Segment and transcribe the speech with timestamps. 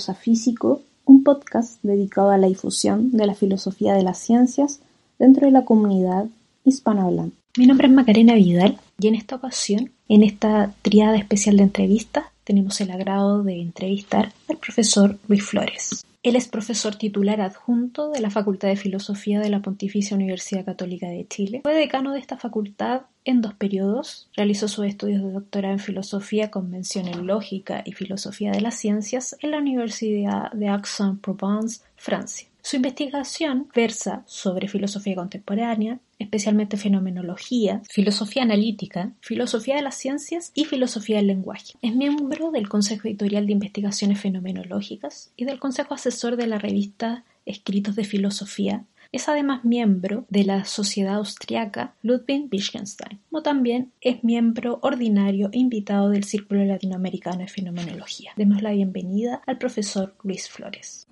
[0.00, 4.80] Bienvenidos a Físico, un podcast dedicado a la difusión de la filosofía de las ciencias
[5.18, 6.24] dentro de la comunidad
[6.64, 7.36] hispanohablante.
[7.58, 12.24] Mi nombre es Macarena Vidal y en esta ocasión, en esta triada especial de entrevistas,
[12.44, 16.02] tenemos el agrado de entrevistar al profesor Luis Flores.
[16.22, 21.08] Él es profesor titular adjunto de la Facultad de Filosofía de la Pontificia Universidad Católica
[21.08, 21.60] de Chile.
[21.62, 24.28] Fue decano de esta facultad en dos periodos.
[24.34, 28.76] Realizó sus estudios de doctorado en Filosofía con mención en Lógica y Filosofía de las
[28.76, 32.50] Ciencias en la Universidad de Aix-en-Provence, Francia.
[32.62, 40.66] Su investigación versa sobre filosofía contemporánea, especialmente fenomenología, filosofía analítica, filosofía de las ciencias y
[40.66, 41.72] filosofía del lenguaje.
[41.80, 47.24] Es miembro del Consejo Editorial de Investigaciones Fenomenológicas y del Consejo Asesor de la revista
[47.46, 48.84] Escritos de Filosofía.
[49.12, 55.58] Es además miembro de la Sociedad Austriaca Ludwig Wittgenstein, como también es miembro ordinario e
[55.58, 58.30] invitado del Círculo Latinoamericano de Fenomenología.
[58.36, 61.08] Demos la bienvenida al profesor Luis Flores.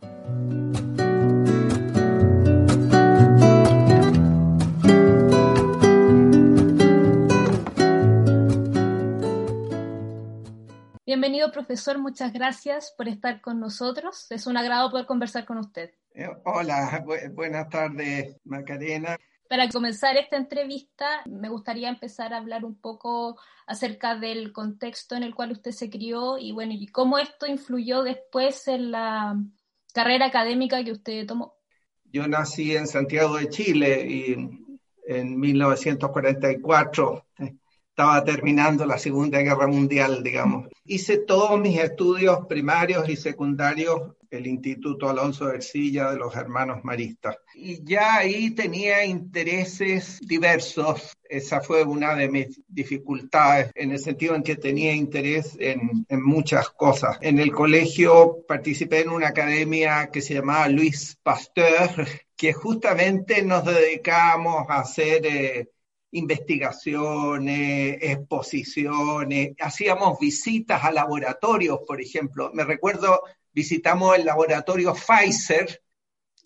[11.04, 11.98] Bienvenido, profesor.
[11.98, 14.30] Muchas gracias por estar con nosotros.
[14.30, 15.90] Es un agrado poder conversar con usted.
[16.44, 19.16] Hola, buenas tardes, Macarena.
[19.48, 25.22] Para comenzar esta entrevista, me gustaría empezar a hablar un poco acerca del contexto en
[25.22, 29.36] el cual usted se crió y bueno, y cómo esto influyó después en la
[29.94, 31.54] carrera académica que usted tomó.
[32.04, 34.32] Yo nací en Santiago de Chile y
[35.06, 37.26] en 1944
[37.90, 40.68] estaba terminando la Segunda Guerra Mundial, digamos.
[40.84, 47.36] Hice todos mis estudios primarios y secundarios el Instituto Alonso Ercilla de los Hermanos Maristas.
[47.54, 51.16] Y ya ahí tenía intereses diversos.
[51.24, 56.22] Esa fue una de mis dificultades, en el sentido en que tenía interés en, en
[56.22, 57.18] muchas cosas.
[57.20, 62.06] En el colegio participé en una academia que se llamaba Luis Pasteur,
[62.36, 65.26] que justamente nos dedicábamos a hacer...
[65.26, 65.68] Eh,
[66.10, 72.50] investigaciones, exposiciones, hacíamos visitas a laboratorios, por ejemplo.
[72.54, 73.20] Me recuerdo,
[73.58, 75.82] visitamos el laboratorio Pfizer,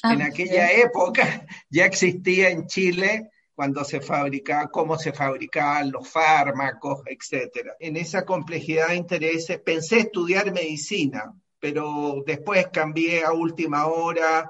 [0.03, 6.09] ah, en aquella época ya existía en Chile cuando se fabricaba, cómo se fabricaban los
[6.09, 7.72] fármacos, etc.
[7.78, 14.49] En esa complejidad de intereses pensé estudiar medicina, pero después cambié a última hora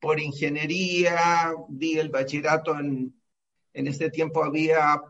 [0.00, 3.14] por ingeniería, di el bachillerato en
[3.74, 5.02] en ese tiempo había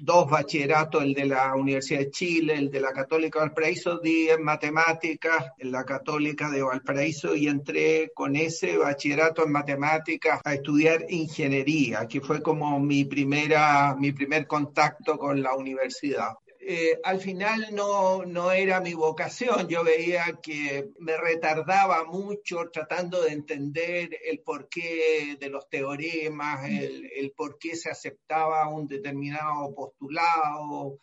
[0.00, 4.28] dos bachilleratos, el de la Universidad de Chile, el de la Católica de Valparaíso, di
[4.28, 10.54] en matemáticas en la Católica de Valparaíso y entré con ese bachillerato en matemáticas a
[10.54, 16.30] estudiar ingeniería, que fue como mi, primera, mi primer contacto con la universidad.
[16.62, 19.66] Eh, al final no, no era mi vocación.
[19.68, 27.10] Yo veía que me retardaba mucho tratando de entender el porqué de los teoremas, el,
[27.16, 30.98] el por qué se aceptaba un determinado postulado.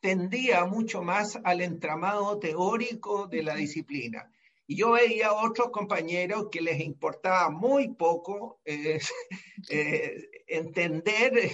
[0.00, 4.30] Tendía mucho más al entramado teórico de la disciplina.
[4.70, 9.00] Y yo veía a otros compañeros que les importaba muy poco eh,
[9.70, 11.50] eh, entender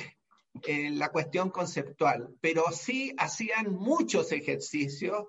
[0.63, 5.27] la cuestión conceptual, pero sí hacían muchos ejercicios,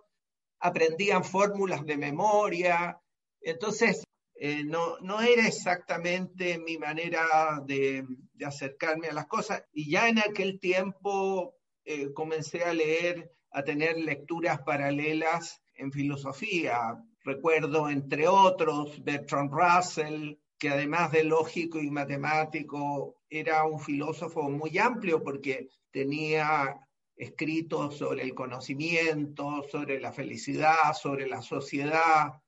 [0.59, 2.99] aprendían fórmulas de memoria,
[3.41, 4.03] entonces
[4.37, 8.05] eh, no, no era exactamente mi manera de,
[8.45, 9.63] acercarme a las cosas.
[9.73, 17.01] Y ya en aquel tiempo eh, comencé a leer, a tener lecturas paralelas en filosofía.
[17.23, 24.77] Recuerdo, entre otros, Bertrand Russell, que además de lógico y matemático, era un filósofo muy
[24.77, 26.79] amplio porque tenía
[27.15, 32.41] escritos sobre el conocimiento, sobre la felicidad, sobre la sociedad.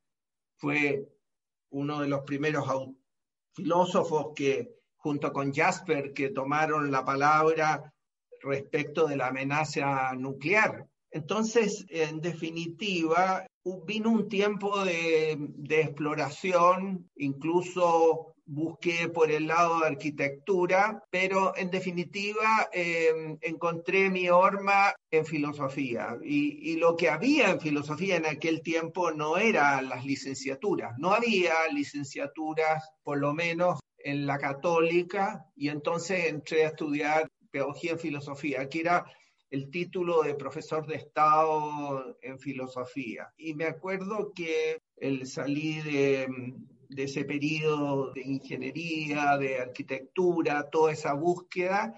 [0.55, 1.07] Fue
[1.69, 2.65] uno de los primeros
[3.53, 7.93] filósofos que, junto con Jasper, que tomaron la palabra
[8.41, 10.87] respecto de la amenaza nuclear.
[11.17, 13.47] Entonces, en definitiva,
[13.87, 15.35] vino un tiempo de,
[15.67, 24.93] exploración, incluso busqué por el lado de arquitectura, pero en definitiva em, encontré mi horma
[25.09, 26.15] en filosofía.
[26.23, 31.13] Y, y, lo que había en filosofía en aquel tiempo no eran las licenciaturas, no
[31.13, 37.99] había licenciaturas, por lo menos en la católica, y entonces entré a estudiar pedagogía en
[37.99, 39.03] filosofía, que era
[39.49, 43.33] el título de profesor de Estado en filosofía.
[43.37, 46.27] Y me acuerdo que el salí de,
[46.89, 51.93] de ese periodo de ingeniería, de arquitectura, toda esa búsqueda,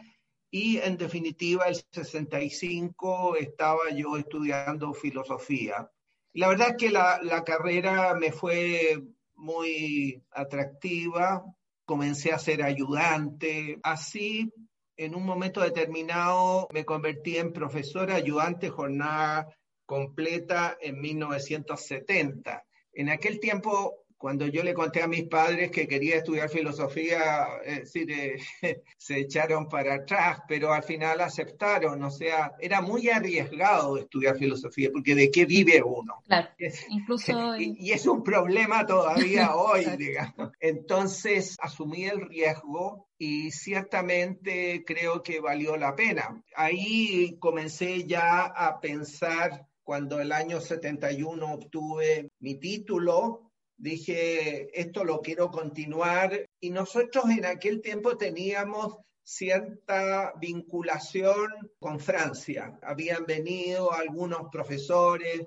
[0.52, 5.90] y en definitiva el 65 estaba yo estudiando filosofía.
[6.34, 9.04] La verdad es que la, la carrera me fue
[9.36, 11.44] muy atractiva,
[11.86, 14.52] comencé a ser ayudante, así
[15.00, 19.48] en un momento determinado me convertí en profesora ayudante jornada
[19.86, 22.66] completa en 1970.
[22.92, 27.80] En aquel tiempo cuando yo le conté a mis padres que quería estudiar filosofía, es
[27.80, 28.38] decir, eh,
[28.98, 32.04] se echaron para atrás, pero al final aceptaron.
[32.04, 36.22] O sea, era muy arriesgado estudiar filosofía, porque ¿de qué vive uno?
[36.28, 36.50] Claro,
[36.90, 37.56] incluso...
[37.60, 40.52] Y, es un problema todavía hoy, digamos.
[40.60, 46.44] Entonces, asumí el riesgo y ciertamente creo que valió la pena.
[46.56, 53.49] Ahí comencé ya a pensar cuando el año 71 obtuve mi título,
[53.80, 56.46] dije, esto lo quiero continuar.
[56.60, 62.78] Y nosotros en aquel tiempo teníamos cierta vinculación con Francia.
[62.82, 65.46] Habían venido algunos profesores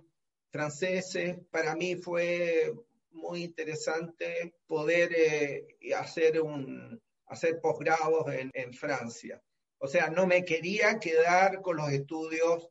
[0.51, 1.37] franceses.
[1.51, 2.73] Para mí fue
[3.11, 9.41] muy interesante poder eh, hacer, un, hacer posgrados en, en Francia.
[9.79, 12.69] O sea, no me quería quedar con los estudios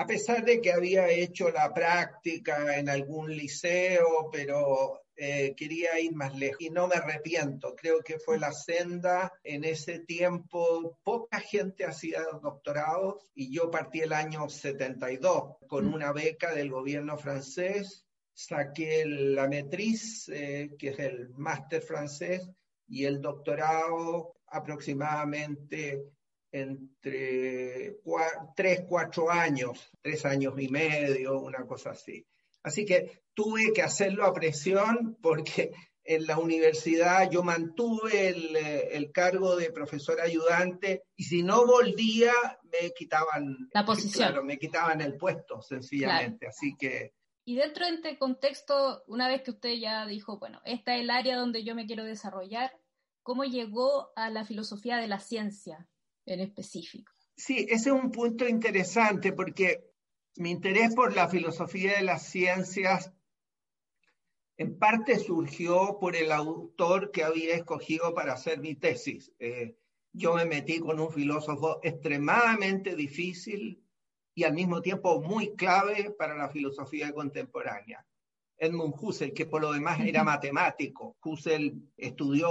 [0.00, 6.14] a pesar de que había hecho la práctica en algún liceo, pero eh, quería ir
[6.14, 7.74] más lejos y no me arrepiento.
[7.74, 9.32] Creo que fue la senda.
[9.42, 15.94] En ese tiempo poca gente hacía doctorados y yo partí el año 72 con mm.
[15.94, 18.06] una beca del gobierno francés.
[18.32, 22.48] Saqué la matriz, eh, que es el máster francés,
[22.86, 26.04] y el doctorado aproximadamente
[26.50, 27.98] entre
[28.54, 32.26] tres, cuatro años, tres años y medio, una cosa así.
[32.62, 35.72] Así que tuve que hacerlo a presión porque
[36.04, 42.32] en la universidad yo mantuve el, cargo de profesor ayudante y si no volvía
[42.64, 44.28] me quitaban la posición.
[44.28, 46.46] Claro, me quitaban el puesto sencillamente.
[46.46, 47.12] Así que
[47.48, 51.08] y dentro de este contexto, una vez que usted ya dijo, bueno, esta es el
[51.08, 52.78] área donde yo me quiero desarrollar,
[53.22, 55.88] ¿cómo llegó a la filosofía de la ciencia?
[56.34, 57.12] En específico.
[57.36, 59.92] Sí, ese es un punto interesante porque
[60.36, 63.12] mi interés por la filosofía de las ciencias
[64.56, 69.32] en parte surgió por el autor que había escogido para hacer mi tesis.
[69.38, 69.76] Eh,
[70.12, 73.84] yo me metí con un filósofo extremadamente difícil
[74.34, 78.04] y al mismo tiempo muy clave para la filosofía contemporánea.
[78.56, 81.16] Edmund Husserl, que por lo demás era matemático.
[81.22, 82.48] Husserl estudió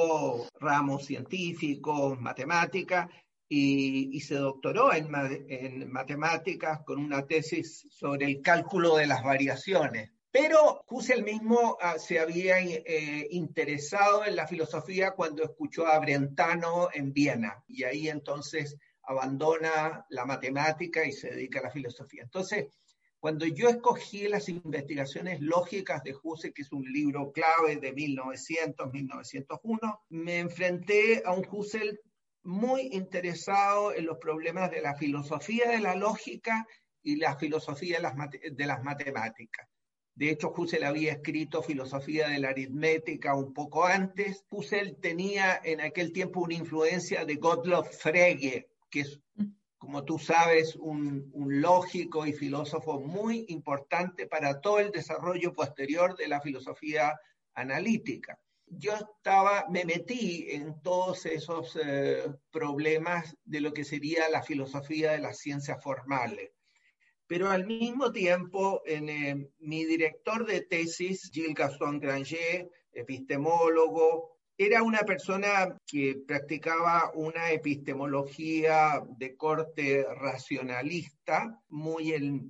[0.59, 3.09] ramos científicos, matemática,
[3.49, 5.09] y, se doctoró en,
[5.91, 10.11] matemáticas con una tesis sobre el cálculo de las variaciones.
[10.29, 16.89] Pero Husserl mismo ah, se había eh, interesado en la filosofía cuando escuchó a Brentano
[16.93, 22.23] en Viena y ahí entonces abandona la matemática y se dedica a la filosofía.
[22.23, 22.67] Entonces,
[23.19, 30.01] cuando yo escogí las investigaciones lógicas de Husserl, que es un libro clave de 1900-1901,
[30.09, 31.99] me enfrenté a un Husserl
[32.47, 36.65] muy interesado en los problemas de la filosofía de la lógica
[37.03, 38.15] y la filosofía de las,
[38.51, 39.67] de las matemáticas.
[40.15, 44.45] De hecho, Husserl había escrito filosofía de la aritmética un poco antes.
[44.49, 49.19] Husserl tenía en aquel tiempo una influencia de Gottlob Frege, que es,
[49.77, 56.15] como tú sabes, un, un lógico y filósofo muy importante para todo el desarrollo posterior
[56.15, 57.19] de la filosofía
[57.53, 64.43] analítica yo estaba, me metí en todos esos eh, problemas de lo que sería la
[64.43, 66.51] filosofía de las ciencias formales.
[67.27, 75.01] Pero al mismo tiempo, eh, mi director de tesis, Gilles Gaston Granger, epistemólogo, era una
[75.01, 82.49] persona que practicaba una epistemología de corte racionalista, muy en,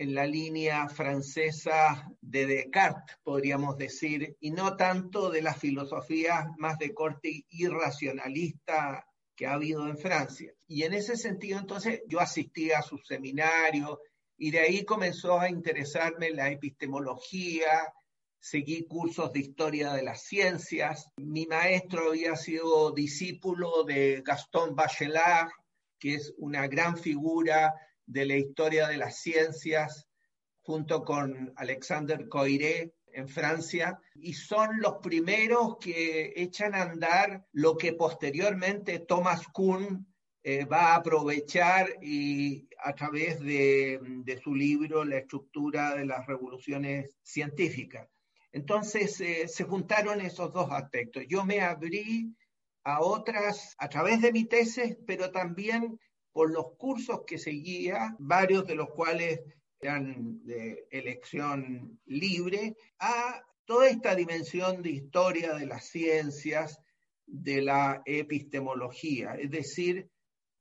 [0.00, 6.78] en la línea francesa de Descartes, podríamos decir, y no tanto de las filosofías más
[6.78, 10.54] de corte irracionalista que ha habido en Francia.
[10.66, 13.98] Y en ese sentido, entonces, yo asistí a sus seminarios
[14.38, 17.92] y de ahí comenzó a interesarme la epistemología,
[18.38, 21.10] seguí cursos de historia de las ciencias.
[21.18, 25.50] Mi maestro había sido discípulo de Gaston Bachelard,
[25.98, 27.74] que es una gran figura
[28.10, 30.08] de la historia de las ciencias
[30.62, 37.76] junto con Alexander Coiré en Francia, y son los primeros que echan a andar lo
[37.76, 40.06] que posteriormente Thomas Kuhn
[40.42, 47.16] eh, va a aprovechar y a través de, su libro La estructura de las revoluciones
[47.22, 48.08] científicas.
[48.52, 51.24] Entonces eh, se juntaron esos dos aspectos.
[51.28, 52.34] Yo me abrí
[52.84, 55.98] a otras a través de mi tesis, pero también
[56.32, 59.40] por los cursos que seguía, varios de los cuales
[59.80, 66.78] eran de elección libre, a toda esta dimensión de historia de las ciencias,
[67.26, 69.34] de la epistemología.
[69.34, 70.10] Es decir,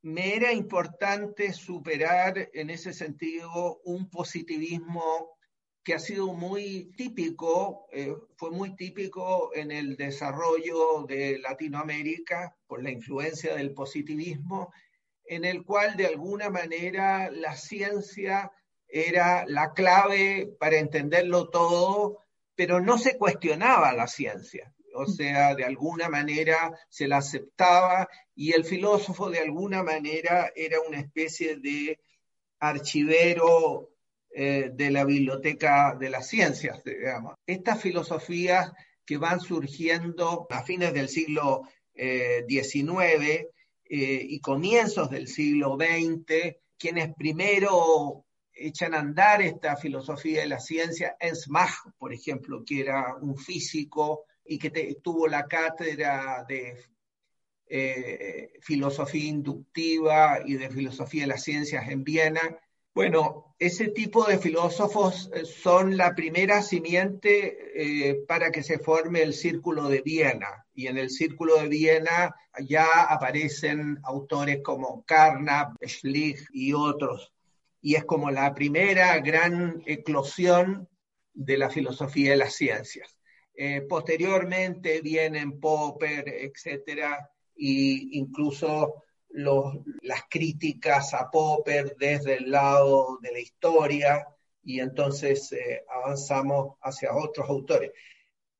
[0.02, 5.38] me era importante superar en ese sentido un positivismo
[5.84, 12.84] que ha sido muy típico, eh, fue muy típico en el desarrollo de Latinoamérica por
[12.84, 14.72] la influencia del positivismo,
[15.30, 18.52] en el cual de alguna manera la ciencia
[18.88, 24.74] era la clave para entenderlo todo, pero no se cuestionaba la ciencia.
[24.96, 30.82] O sea, de alguna manera se la aceptaba y el filósofo de alguna manera era
[30.82, 32.00] una especie de
[32.60, 33.92] archivero
[34.32, 37.36] eh, de la biblioteca de las ciencias, digamos.
[37.46, 38.72] Estas filosofías
[39.06, 41.62] que van surgiendo a fines del siglo
[41.94, 43.48] XIX eh,
[43.89, 50.60] eh, y comienzos del siglo XX, quienes primero echan a andar esta filosofía de la
[50.60, 51.48] ciencia, Ernst
[51.98, 54.69] por ejemplo, que era un físico y que
[55.01, 56.77] tuvo la cátedra de
[58.62, 62.41] filosofía inductiva y de filosofía de las ciencias en Viena,
[63.00, 69.22] bueno, ese tipo de filósofos eh, son la primera simiente eh, para que se forme
[69.22, 70.65] el Círculo de Viena.
[70.80, 72.34] Y en el Círculo de Viena
[72.66, 77.34] ya aparecen autores como Carnap, Schlich y otros.
[77.82, 80.88] Y es como la primera gran eclosión
[81.34, 83.18] de la filosofía de las ciencias.
[83.54, 93.34] Eh, posteriormente vienen Popper, etcétera, e incluso las críticas a Popper desde el lado de
[93.34, 94.26] la historia
[94.64, 97.92] y entonces eh, avanzamos hacia otros autores.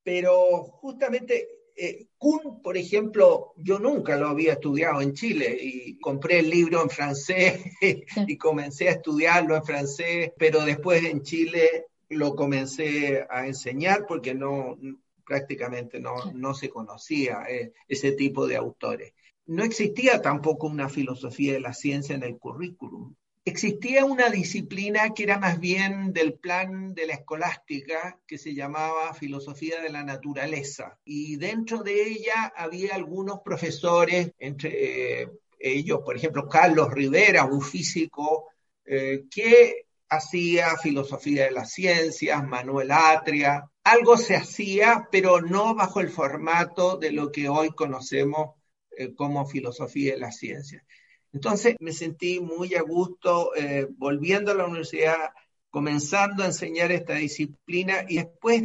[0.04, 6.39] Pero justamente eh, Kuhn, por ejemplo, yo nunca lo había estudiado en Chile y compré
[6.39, 7.63] el libro en francés
[8.27, 14.33] y comencé a estudiarlo en francés, pero después en Chile lo comencé a enseñar porque
[14.33, 14.77] no
[15.25, 19.13] prácticamente no, no se conocía eh, ese tipo de autores
[19.50, 23.15] no existía tampoco una filosofía de la ciencia en el currículum.
[23.50, 29.15] Existía una disciplina que era más bien del plan de la escolástica, que se llamaba
[29.15, 31.00] filosofía de la naturaleza.
[31.03, 37.63] Y dentro de ella había algunos profesores, entre eh, ellos, por ejemplo, Carlos Rivera, un
[37.63, 38.50] físico,
[38.86, 43.68] eh, que hacía filosofía de las ciencias, Manuel Atria.
[43.84, 48.58] Algo se hacía, pero no bajo el formato de lo que hoy conocemos
[48.96, 50.86] eh, como filosofía de la ciencia.
[51.33, 55.29] Entonces me sentí muy a gusto eh, volviendo a la universidad,
[55.69, 58.63] comenzando a enseñar esta disciplina y después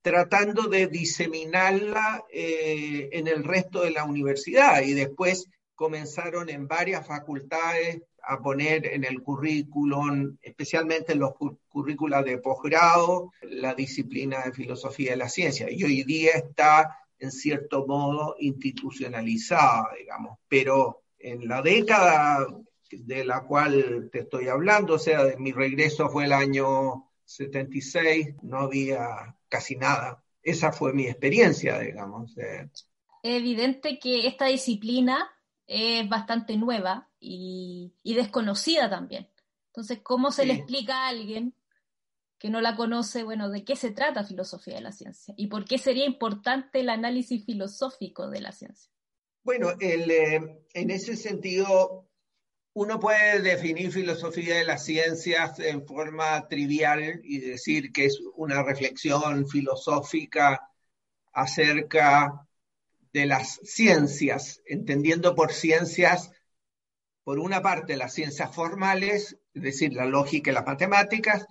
[0.00, 4.82] tratando de diseminarla eh, en el resto de la universidad.
[4.82, 11.32] Y después comenzaron en varias facultades a poner en el currículum, especialmente en los
[11.68, 15.68] currículos de posgrado, la disciplina de filosofía de la ciencia.
[15.70, 22.46] Y hoy día está en cierto modo institucionalizada, digamos, pero en la década
[22.90, 28.36] de la cual te estoy hablando, o sea, de mi regreso fue el año 76,
[28.42, 30.22] no había casi nada.
[30.42, 32.36] Esa fue mi experiencia, digamos.
[32.36, 32.72] Es
[33.22, 35.30] evidente que esta disciplina
[35.66, 39.30] es bastante nueva y, desconocida también.
[39.68, 41.54] Entonces, ¿cómo se le explica a alguien
[42.38, 45.32] que no la conoce, bueno, ¿de qué se trata filosofía de la ciencia?
[45.36, 48.90] ¿Y por qué sería importante el análisis filosófico de la ciencia?
[49.44, 50.40] Bueno, eh,
[50.72, 52.08] en ese sentido,
[52.74, 58.62] uno puede definir filosofía de las ciencias en forma trivial y decir que es una
[58.62, 60.70] reflexión filosófica
[61.32, 62.46] acerca
[63.12, 66.30] de las ciencias, entendiendo por ciencias,
[67.24, 71.46] por una parte, las ciencias formales, es decir, la lógica y las matemáticas,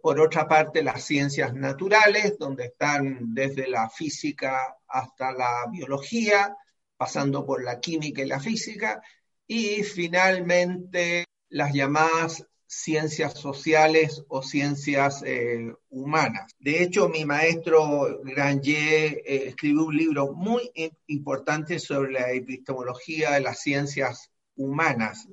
[0.00, 6.56] por otra parte, las ciencias naturales, donde están desde la física hasta la biología,
[7.04, 9.02] pasando por la química y la física,
[9.46, 16.50] y finalmente las llamadas ciencias sociales o ciencias eh, humanas.
[16.58, 20.70] De hecho, mi maestro Granger eh, escribió un libro muy
[21.08, 25.28] importante sobre la epistemología de las ciencias humanas,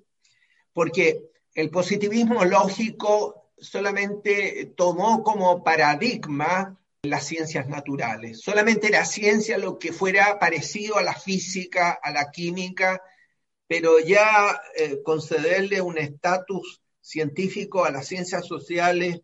[0.73, 1.21] porque
[1.53, 8.41] el positivismo lógico solamente tomó como paradigma las ciencias naturales.
[8.41, 13.01] Solamente era ciencia lo que fuera parecido a la física, a la química,
[13.67, 19.21] pero ya eh, concederle un estatus científico a las ciencias sociales,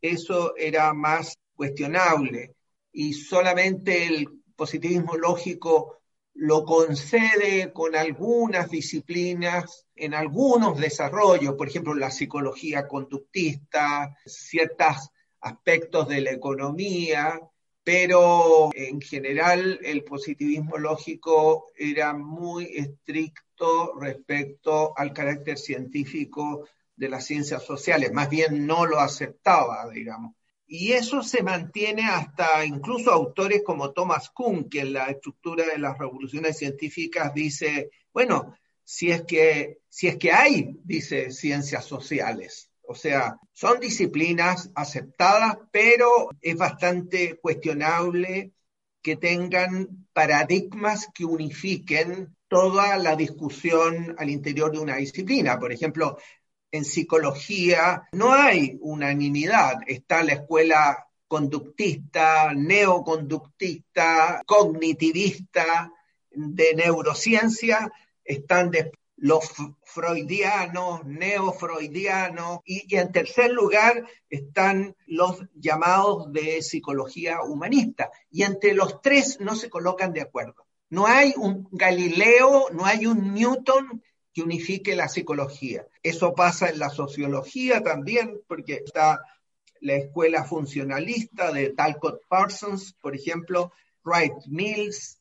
[0.00, 2.56] eso era más cuestionable.
[2.92, 6.00] Y solamente el positivismo lógico
[6.34, 16.08] lo concede con algunas disciplinas en algunos desarrollos, por ejemplo, la psicología conductista, ciertos aspectos
[16.08, 17.40] de la economía,
[17.82, 27.24] pero en general el positivismo lógico era muy estricto respecto al carácter científico de las
[27.24, 30.34] ciencias sociales, más bien no lo aceptaba, digamos.
[30.66, 35.78] Y eso se mantiene hasta incluso autores como Thomas Kuhn, que en la estructura de
[35.78, 38.54] las revoluciones científicas dice, bueno,
[38.84, 42.69] si es que, si es que hay, dice, ciencias sociales.
[42.90, 48.50] O sea, son disciplinas aceptadas, pero es bastante cuestionable
[49.00, 55.56] que tengan paradigmas que unifiquen toda la discusión al interior de una disciplina.
[55.56, 56.18] Por ejemplo,
[56.72, 59.74] en psicología no hay unanimidad.
[59.86, 65.92] Está la escuela conductista, neoconductista, cognitivista
[66.28, 67.88] de neurociencia,
[68.24, 68.72] están
[69.20, 69.52] los
[69.84, 78.10] freudianos, neofreudianos, y, en tercer lugar están los llamados de psicología humanista.
[78.30, 80.66] Y entre los tres no se colocan de acuerdo.
[80.88, 85.86] No hay un Galileo, no hay un Newton que unifique la psicología.
[86.02, 89.20] Eso pasa en la sociología también, porque está
[89.80, 93.72] la escuela funcionalista de Talcott Parsons, por ejemplo,
[94.02, 95.18] Wright Mills,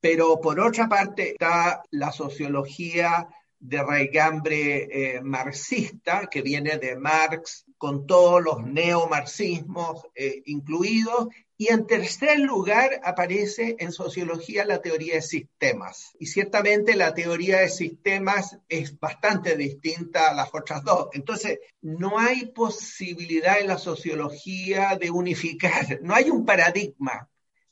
[0.00, 3.28] pero por otra parte está la sociología
[3.60, 11.70] de raigambre eh, marxista, que viene de Marx, con todos los neomarxismos eh, incluidos, y
[11.70, 16.12] en tercer lugar aparece en sociología la teoría de sistemas.
[16.18, 21.08] Y ciertamente la teoría de sistemas es bastante distinta a las otras dos.
[21.12, 27.28] Entonces, no hay posibilidad en la sociología de unificar, no hay un paradigma,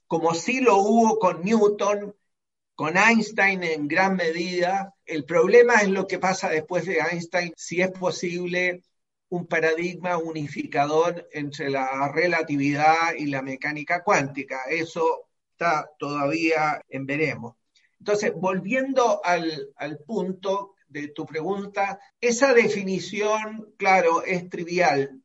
[0.07, 2.14] como sí lo hubo con Newton,
[2.78, 4.94] con Einstein en gran medida.
[5.05, 8.85] El problema es lo que pasa después de Einstein, si es posible
[9.31, 14.61] un paradigma unificador entre la relatividad y la mecánica cuántica.
[14.70, 17.57] Eso está todavía en veremos.
[17.98, 25.20] Entonces, volviendo al, al punto de tu pregunta, esa definición, claro, es trivial.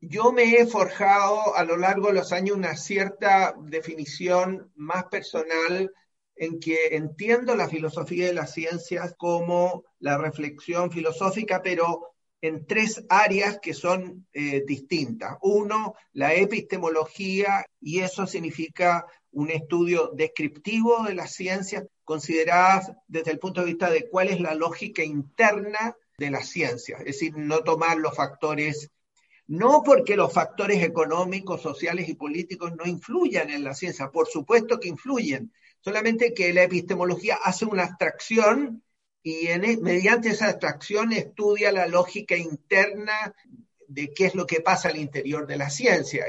[0.00, 5.92] Yo me he forjado a lo largo de los años una cierta definición más personal
[6.36, 13.04] en que entiendo la filosofía de las ciencias como la reflexión filosófica, pero en tres
[13.08, 15.36] áreas que son eh, distintas.
[15.42, 23.38] Uno, la epistemología, y eso significa un estudio descriptivo de las ciencias, consideradas desde el
[23.38, 27.58] punto de vista de cuál es la lógica interna de las ciencias, es decir, no
[27.60, 28.90] tomar los factores,
[29.46, 34.80] no porque los factores económicos, sociales y políticos no influyan en la ciencia, por supuesto
[34.80, 35.52] que influyen,
[35.86, 38.82] solamente que la epistemología hace una abstracción
[39.22, 43.32] y e, mediante esa abstracción estudia la lógica interna
[43.86, 46.26] de qué es lo que pasa al interior de la ciencia.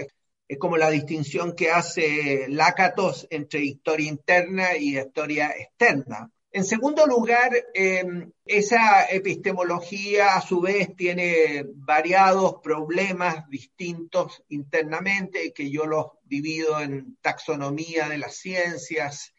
[0.47, 6.31] Es como la distinción que hace Lakatos entre historia interna y historia externa.
[6.51, 15.71] En segundo lugar, em, esa epistemología a su vez tiene variados problemas distintos internamente, que
[15.71, 19.33] yo los divido en taxonomía de las ciencias,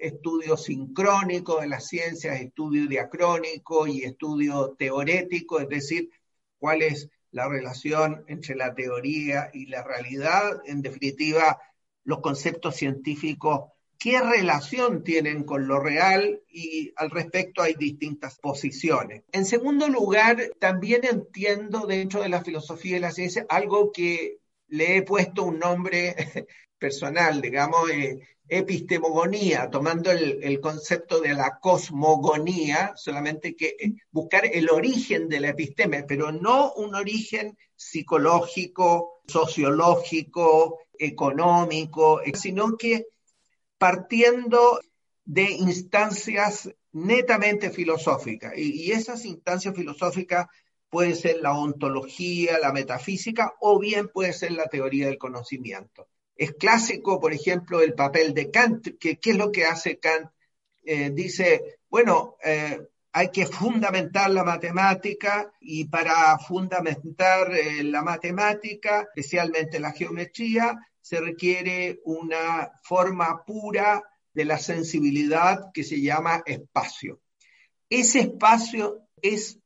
[0.00, 6.10] estudio sincrónico de las ciencias, estudio diacrónico y estudio teorético, es decir,
[6.58, 11.58] cuál es la relación entre la teoría y la realidad, en definitiva,
[12.04, 19.22] los conceptos científicos, qué relación tienen con lo real y al respecto hay distintas posiciones.
[19.30, 24.39] En segundo lugar, también entiendo dentro de la filosofía de la ciencia algo que
[24.70, 26.14] le he puesto un nombre
[26.78, 34.70] personal, digamos, eh, epistemogonía, tomando el, concepto de la cosmogonía, solamente que eh, buscar el
[34.70, 43.06] origen de la episteme, pero no un origen psicológico, sociológico, económico, eh, sino que
[43.78, 44.80] partiendo
[45.24, 48.52] de instancias netamente filosóficas.
[48.56, 50.46] Y, y esas instancias filosóficas
[50.90, 56.08] pueden ser la ontología, la metafísica, o bien puede ser la teoría del conocimiento.
[56.36, 60.30] Es clásico, por ejemplo, el papel de Kant, que ¿qué es lo que hace Kant?
[60.82, 62.80] Eh, dice, bueno, eh,
[63.12, 71.20] hay que fundamentar la matemática y para fundamentar eh, la matemática, especialmente la geometría, se
[71.20, 77.20] requiere una forma pura de la sensibilidad que se llama espacio.
[77.88, 79.59] Ese espacio es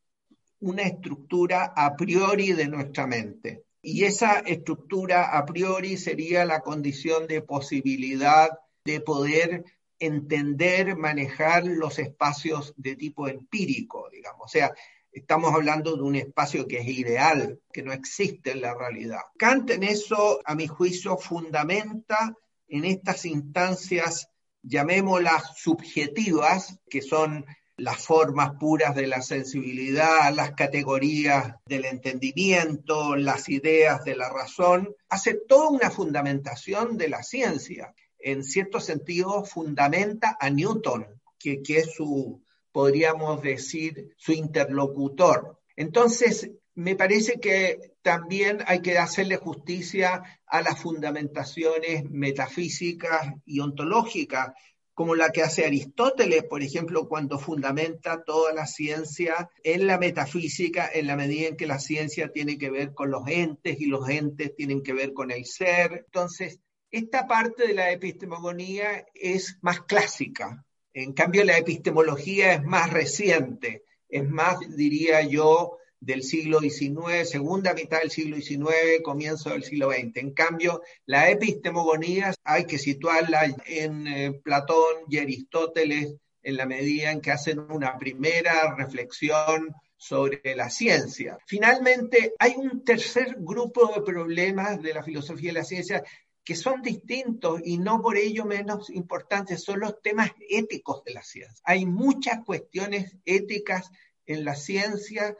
[0.65, 3.65] una estructura a priori de nuestra mente.
[3.83, 8.49] Y esa estructura a priori sería la condición de posibilidad
[8.83, 9.65] de poder
[9.99, 14.47] entender, manejar los espacios de tipo empírico, digamos.
[14.47, 14.73] O sea,
[15.13, 19.21] estamos hablando de un espacio que es ideal, que no existe en la realidad.
[19.37, 22.35] Kant en eso, a mi juicio, fundamenta
[22.69, 24.31] en estas instancias,
[24.63, 27.45] llamémoslas subjetivas, que son
[27.77, 34.95] las formas puras de la sensibilidad, las categorías del entendimiento, las ideas de la razón,
[35.09, 37.95] hace toda una fundamentación de la ciencia.
[38.19, 41.07] En cierto sentido, fundamenta a Newton,
[41.39, 45.61] que, es su, podríamos decir, su interlocutor.
[45.77, 54.53] Entonces, me parece que también hay que hacerle justicia a las fundamentaciones metafísicas y ontológicas
[54.95, 60.89] como la que hace Aristóteles, por ejemplo, cuando fundamenta toda la ciencia en la metafísica,
[60.93, 64.09] en la medida en que la ciencia tiene que ver con los entes y los
[64.09, 66.05] entes tienen que ver con el ser.
[66.07, 70.65] Entonces, esta parte de la epistemología es más clásica.
[70.93, 77.73] En cambio, la epistemología es más reciente, es más, diría yo, del siglo XIX, segunda
[77.73, 80.17] mitad del siglo XIX, comienzo del siglo XX.
[80.17, 87.11] En cambio, la epistemología hay que situarla en eh, Platón y Aristóteles en la medida
[87.11, 91.39] en que hacen una primera reflexión sobre la ciencia.
[91.47, 96.05] Finalmente, hay un tercer grupo de problemas de la filosofía de la ciencia
[96.45, 101.23] que son distintos y no por ello menos importantes, son los temas éticos de la
[101.23, 101.63] ciencia.
[101.65, 103.91] Hay muchas cuestiones éticas
[104.27, 105.35] en la ciencia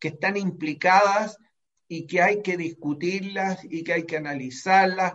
[0.00, 1.38] que están implicadas
[1.86, 5.14] y que hay que discutirlas y que hay que analizarlas.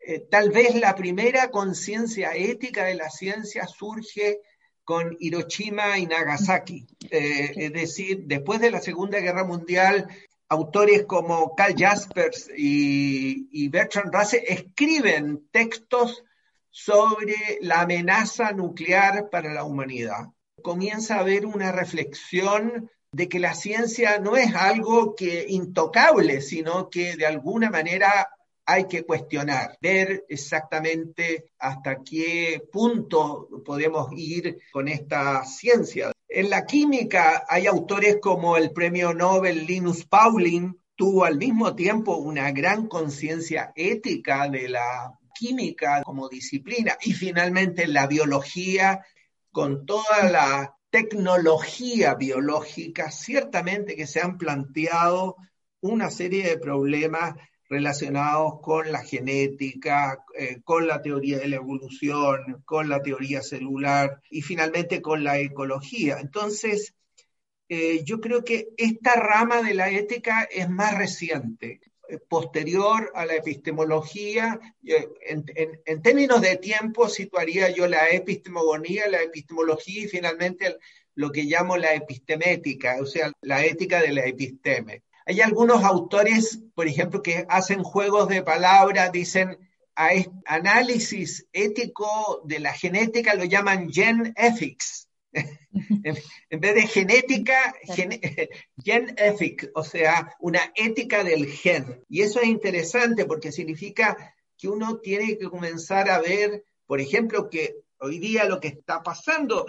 [0.00, 4.40] Eh, tal vez la primera conciencia ética de la ciencia surge
[4.84, 6.86] con Hiroshima y Nagasaki.
[7.10, 10.08] Eh, es decir, después de la Segunda Guerra Mundial,
[10.48, 16.24] autores como Carl Jaspers y, y Bertrand Russell escriben textos
[16.70, 20.26] sobre la amenaza nuclear para la humanidad.
[20.62, 26.88] Comienza a haber una reflexión de que la ciencia no es algo que intocable, sino
[26.88, 28.28] que de alguna manera
[28.64, 36.12] hay que cuestionar, ver exactamente hasta qué punto podemos ir con esta ciencia.
[36.28, 42.16] En la química hay autores como el premio Nobel Linus Pauling, tuvo al mismo tiempo
[42.16, 49.04] una gran conciencia ética de la química como disciplina y finalmente la biología
[49.50, 55.36] con toda la tecnología biológica, ciertamente que se han planteado
[55.80, 57.34] una serie de problemas
[57.68, 64.20] relacionados con la genética, eh, con la teoría de la evolución, con la teoría celular
[64.28, 66.18] y finalmente con la ecología.
[66.18, 66.94] Entonces,
[67.68, 71.80] eh, yo creo que esta rama de la ética es más reciente
[72.28, 74.58] posterior a la epistemología.
[74.82, 80.76] En, términos de tiempo, situaría yo la epistemología, la epistemología y finalmente
[81.14, 85.02] lo que llamo la epistemética, o sea, la ética de la episteme.
[85.26, 89.58] Hay algunos autores, por ejemplo, que hacen juegos de palabras, dicen
[90.46, 95.09] análisis ético de la genética lo llaman gen ethics
[96.50, 97.74] en, vez de genética,
[98.84, 102.04] gen, ethic, o sea, una ética del gen.
[102.08, 107.48] Y eso es interesante porque significa que uno tiene que comenzar a ver, por ejemplo,
[107.48, 109.66] que hoy día lo que está pasando,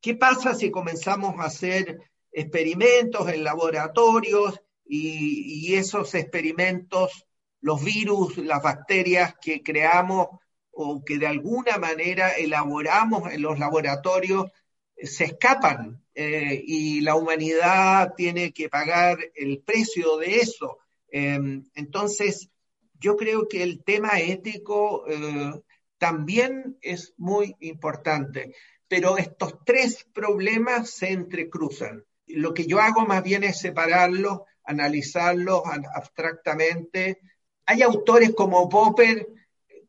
[0.00, 1.98] ¿qué pasa si comenzamos a hacer
[2.32, 7.26] experimentos en laboratorios y, y esos experimentos,
[7.60, 10.28] los virus, las bacterias que creamos
[10.72, 14.50] o que de alguna manera elaboramos en los laboratorios,
[15.06, 20.78] se escapan eh, y la humanidad tiene que pagar el precio de eso.
[21.08, 22.50] Em, entonces,
[22.98, 25.52] yo creo que el tema ético eh,
[25.98, 28.54] también es muy importante,
[28.88, 32.04] pero estos tres problemas se entrecruzan.
[32.26, 35.62] Lo que yo hago más bien es separarlos, analizarlos
[35.94, 37.20] abstractamente.
[37.66, 39.28] Hay autores como Popper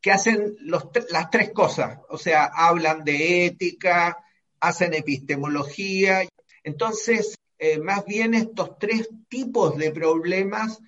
[0.01, 4.22] que hacen las tres cosas, o sea, hablan de ética,
[4.63, 6.27] hacen epistemología.
[6.63, 10.79] Entonces, eh, más bien estos tres tipos de problemas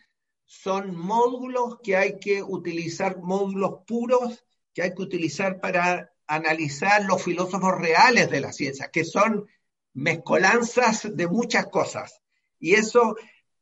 [0.46, 7.22] son módulos que hay que utilizar, módulos puros que hay que utilizar para analizar los
[7.22, 9.46] filósofos reales de la ciencia, que son
[9.94, 12.22] mezcolanzas de muchas cosas.
[12.60, 13.16] Y eso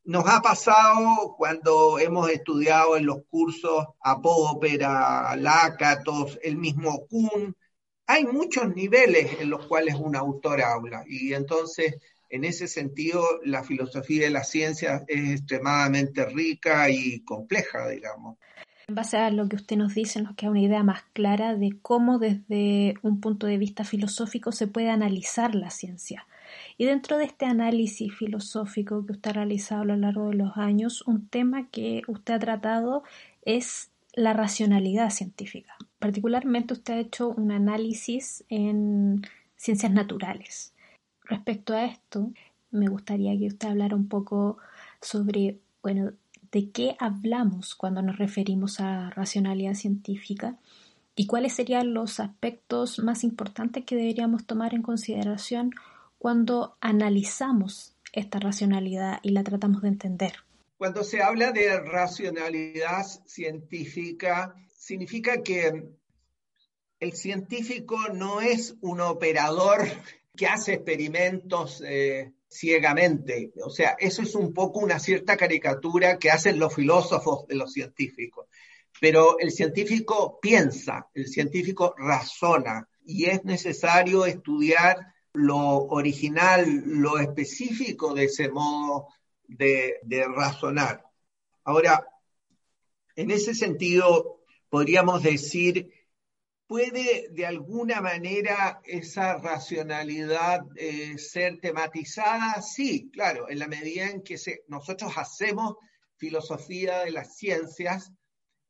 [0.04, 7.08] nos ha pasado cuando hemos estudiado en los cursos a Popper, a Lácatos, el mismo
[7.08, 7.56] Kuhn,
[8.08, 11.96] hay muchos niveles en los cuales un autor habla y entonces
[12.30, 18.38] en ese sentido la filosofía de la ciencia es extremadamente rica y compleja, digamos.
[18.88, 21.78] En base a lo que usted nos dice, nos queda una idea más clara de
[21.82, 26.28] cómo desde un punto de vista filosófico se puede analizar la ciencia.
[26.78, 30.58] Y dentro de este análisis filosófico que usted ha realizado a lo largo de los
[30.58, 33.04] años, un tema que usted ha tratado
[33.44, 35.76] es la racionalidad científica.
[36.04, 40.74] Particularmente usted ha hecho un análisis en ciencias naturales.
[41.24, 42.30] Respecto a esto,
[42.72, 44.58] me gustaría que usted hablara un poco
[45.02, 46.12] sobre, bueno,
[46.52, 50.58] de qué hablamos cuando nos referimos a racionalidad científica
[51.16, 55.72] y cuáles serían los aspectos más importantes que deberíamos tomar en consideración
[56.20, 60.34] cuando analizamos esta racionalidad y la tratamos de entender.
[60.78, 65.92] Cuando se habla de racionalidad científica, significa que
[67.00, 69.80] el científico no es un operador
[70.36, 73.54] que hace experimentos eh, ciegamente.
[73.64, 77.72] O sea, eso es un poco una cierta caricatura que hacen los filósofos de los
[77.72, 78.48] científicos.
[79.00, 84.98] Pero el científico piensa, el científico razona y es necesario estudiar
[85.34, 89.08] lo original, lo específico de ese modo
[89.48, 90.00] de,
[90.36, 91.04] razonar.
[91.64, 92.06] Ahora,
[93.16, 94.43] en ese sentido,
[94.74, 95.94] podríamos decir,
[96.66, 102.60] ¿puede de alguna manera esa racionalidad eh, ser tematizada?
[102.64, 104.36] Sí, claro, en la medida en que
[104.68, 105.76] nosotros hacemos
[106.16, 108.14] filosofía de las ciencias,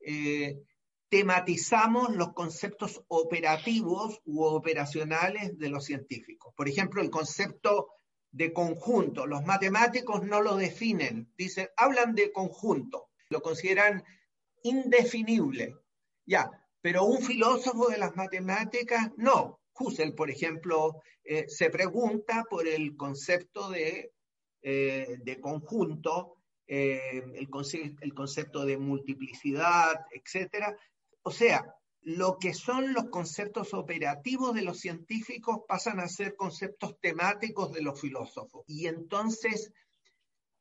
[0.02, 0.60] eh,
[1.08, 6.54] tematizamos los conceptos operativos u operacionales de los científicos.
[6.58, 7.94] Por ejemplo, el concepto
[8.30, 9.26] de conjunto.
[9.26, 14.04] Los matemáticos no lo definen, dicen, hablan de conjunto, lo consideran
[14.64, 15.78] indefinible.
[16.26, 16.50] Ya,
[16.82, 19.60] pero un filósofo de las matemáticas no.
[19.76, 24.12] Husserl, por ejemplo, eh, se pregunta por el concepto de,
[24.62, 26.36] eh, de conjunto,
[26.68, 27.50] eh, el,
[28.02, 30.78] el, concepto de multiplicidad, etcétera,
[31.24, 31.66] o sea,
[32.02, 37.82] lo que son los conceptos operativos de los científicos pasan a ser conceptos temáticos de
[37.82, 38.64] los filósofos.
[38.68, 39.72] Y entonces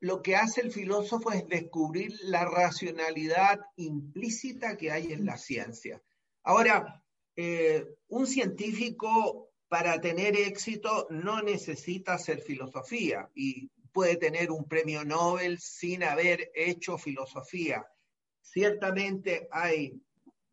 [0.03, 6.03] lo que hace el filósofo es descubrir la racionalidad implícita que hay en la ciencia.
[6.43, 7.05] Ahora,
[7.37, 15.05] eh, un científico para tener éxito no necesita hacer filosofía y puede tener un premio
[15.05, 17.87] Nobel sin haber hecho filosofía.
[18.41, 20.03] Ciertamente hay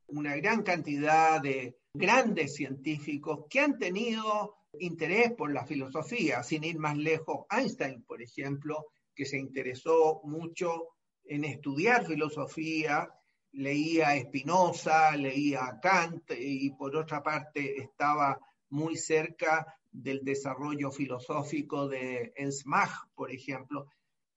[0.05, 6.77] una gran cantidad de grandes científicos que han tenido interés por la filosofía, sin ir
[6.77, 8.85] más lejos, Einstein, por ejemplo,
[9.15, 10.89] que se interesó mucho
[11.24, 13.08] en estudiar filosofía,
[13.52, 20.91] leía a Spinoza, leía a Kant y por otra parte estaba muy cerca del desarrollo
[20.91, 23.88] filosófico de Ernst Mach, por ejemplo.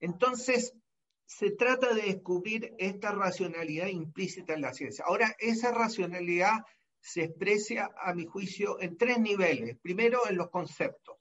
[0.01, 0.75] Entonces,
[1.27, 5.05] se trata de descubrir esta racionalidad implícita en la ciencia.
[5.07, 6.59] Ahora, esa racionalidad
[7.01, 9.77] se expresa, a mi juicio, en tres niveles.
[9.81, 11.17] Primero, en los conceptos.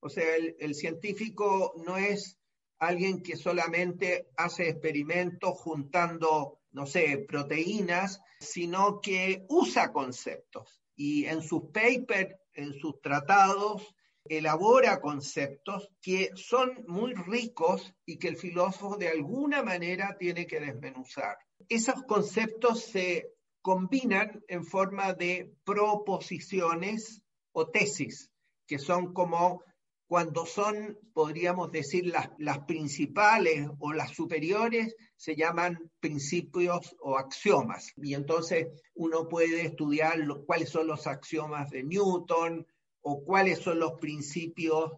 [0.00, 2.37] O sea, el, científico no es
[2.78, 10.80] alguien que solamente hace experimentos juntando, no sé, proteínas, sino que usa conceptos.
[10.94, 18.28] Y en sus papers, en sus tratados, elabora conceptos que son muy ricos y que
[18.28, 21.38] el filósofo de alguna manera tiene que desmenuzar.
[21.68, 28.30] Esos conceptos se combinan en forma de proposiciones o tesis,
[28.66, 29.62] que son como
[30.08, 37.92] cuando son, podríamos decir, las, principales o las superiores, se llaman principios o axiomas.
[37.96, 42.66] Y entonces uno puede estudiar cuáles son los axiomas de Newton,
[43.02, 44.92] o cuáles son los principios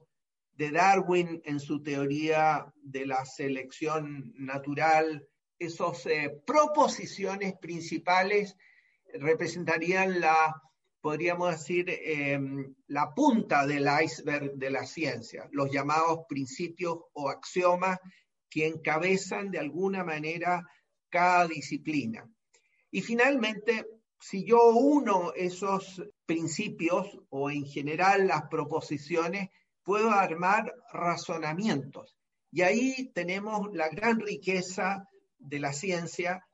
[0.52, 5.26] de Darwin en su teoría de la selección natural.
[5.58, 8.56] Esas eh, proposiciones principales
[9.14, 10.54] representarían la,
[11.00, 17.98] podríamos decir, em, la punta del iceberg de la ciencia, los llamados principios o axiomas
[18.48, 20.62] que encabezan de alguna manera
[21.08, 22.28] cada disciplina.
[22.90, 23.86] Y finalmente,
[24.18, 29.48] si yo uno esos principios o en general las proposiciones,
[29.82, 32.16] puedo armar razonamientos.
[32.52, 35.08] Y ahí tenemos la gran riqueza
[35.38, 36.46] de la ciencia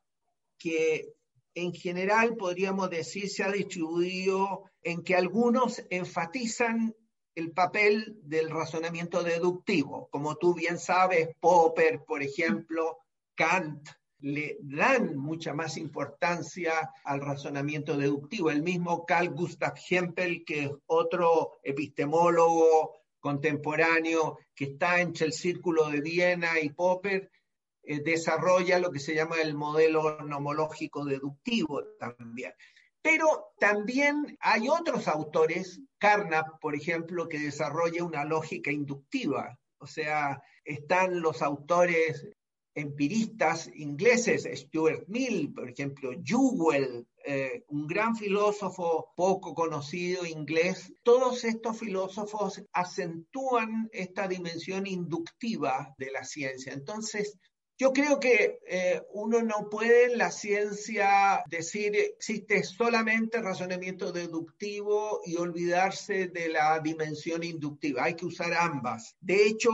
[0.59, 1.16] que
[1.57, 6.95] en general podríamos decir se ha distribuido en que algunos enfatizan
[7.35, 12.99] el papel del razonamiento deductivo, como tú bien sabes, Popper, por ejemplo,
[13.35, 13.88] Kant,
[14.21, 18.51] le dan mucha más importancia al razonamiento deductivo.
[18.51, 25.88] El mismo Carl Gustav Hempel, que es otro epistemólogo contemporáneo que está entre el círculo
[25.88, 27.31] de Viena y Popper,
[27.87, 32.53] eh, desarrolla lo que se llama el modelo nomológico deductivo también.
[33.01, 39.57] Pero también hay otros autores, Carnap, por ejemplo, que desarrolla una lógica inductiva.
[39.79, 42.27] O sea, están los autores
[42.75, 51.44] empiristas ingleses, Stuart Mill, por ejemplo, Jewell, eh, un gran filósofo poco conocido inglés, todos
[51.44, 56.75] estos filósofos acentúan esta dimensión inductiva de la ciencia.
[56.75, 57.38] Entonces,
[57.79, 65.21] yo creo que eh, uno no puede en la ciencia decir existe solamente razonamiento deductivo
[65.27, 68.05] y olvidarse de la dimensión inductiva.
[68.05, 69.15] Hay que usar ambas.
[69.21, 69.71] De hecho,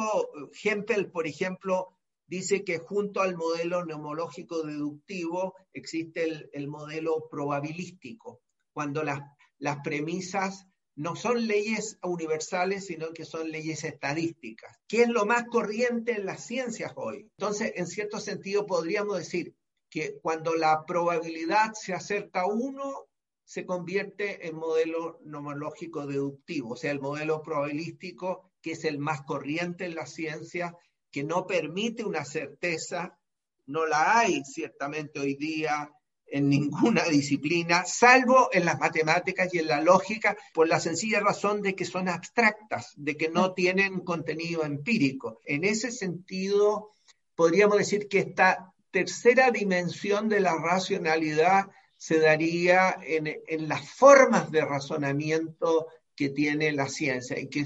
[0.64, 8.40] Hempel, por ejemplo, dice que junto al modelo neumológico deductivo existe el, modelo probabilístico,
[8.72, 9.20] cuando las,
[9.58, 15.44] las premisas no son leyes universales, sino que son leyes estadísticas, que es lo más
[15.44, 17.30] corriente en las ciencias hoy.
[17.38, 19.54] Entonces, en cierto sentido, podríamos decir
[19.88, 23.06] que cuando la probabilidad se acerca a uno,
[23.44, 29.22] se convierte en modelo nomológico deductivo, o sea, el modelo probabilístico, que es el más
[29.22, 30.76] corriente en la ciencia,
[31.10, 33.18] que no permite una certeza,
[33.66, 35.90] no la hay ciertamente hoy día
[36.32, 41.62] en ninguna disciplina, salvo en las matemáticas y en la lógica, por la sencilla razón
[41.62, 45.40] de que son abstractas, de que no tienen contenido empírico.
[45.44, 46.92] En ese sentido,
[47.36, 51.66] podríamos decir que esta tercera dimensión de la racionalidad
[51.96, 57.64] se daría en, en las formas de razonamiento que tiene la ciencia y que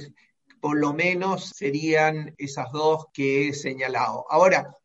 [0.60, 4.26] por lo menos serían esas dos que he señalado.
[4.28, 4.76] Ahora,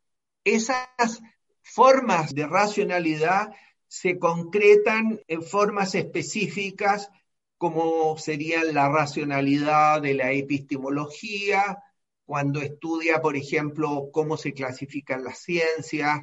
[0.44, 1.22] esas
[1.62, 3.50] formas de racionalidad
[3.92, 7.10] se concretan en formas específicas
[7.58, 11.78] como serían la racionalidad de la epistemología,
[12.24, 16.22] cuando estudia, por ejemplo, cómo se clasifican las ciencias,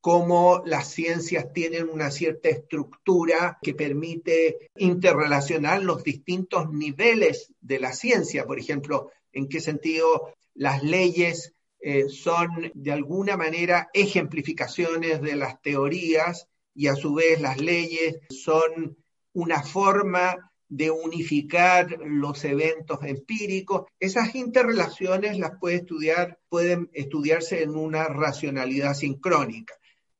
[0.00, 7.92] cómo las ciencias tienen una cierta estructura que permite interrelacionar los distintos niveles de la
[7.92, 15.36] ciencia, por ejemplo, en qué sentido las leyes eh, son de alguna manera ejemplificaciones de
[15.36, 16.47] las teorías
[16.78, 18.96] y a su vez las leyes son
[19.34, 23.86] una forma de unificar los eventos empíricos.
[24.00, 29.74] Esas interrelaciones las puede estudiar, pueden estudiarse en una racionalidad sincrónica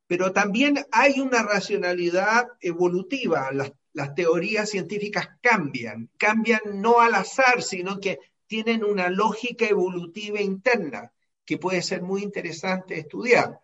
[0.09, 3.51] pero también hay una racionalidad evolutiva.
[3.51, 8.17] Las, teorías científicas cambian, cambian no al azar, sino que
[8.47, 11.11] tienen una lógica evolutiva interna
[11.45, 13.59] que puede ser muy interesante estudiar.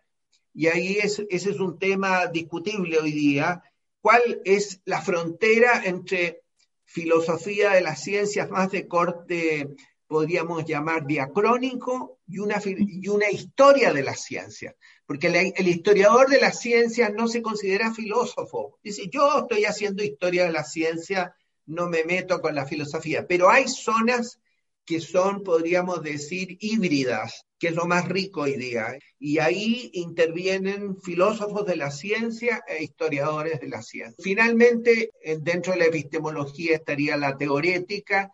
[0.56, 3.62] Y ahí es, ese es un tema discutible hoy día.
[4.00, 6.42] ¿Cuál es la frontera entre
[6.84, 9.68] filosofía de las ciencias más de corte,
[10.06, 14.74] podríamos llamar diacrónico, y una, y una historia de las ciencias?
[15.06, 18.78] porque el historiador de la ciencia no se considera filósofo.
[18.82, 21.34] Dice, yo estoy haciendo historia de la ciencia,
[21.66, 24.40] no me meto con la filosofía, pero hay zonas
[24.84, 28.98] que son, podríamos decir, híbridas, que es lo más rico hoy día.
[29.18, 34.22] Y ahí intervienen filósofos de la ciencia e historiadores de la ciencia.
[34.22, 38.32] Finalmente, dentro de la epistemología estaría la teorética,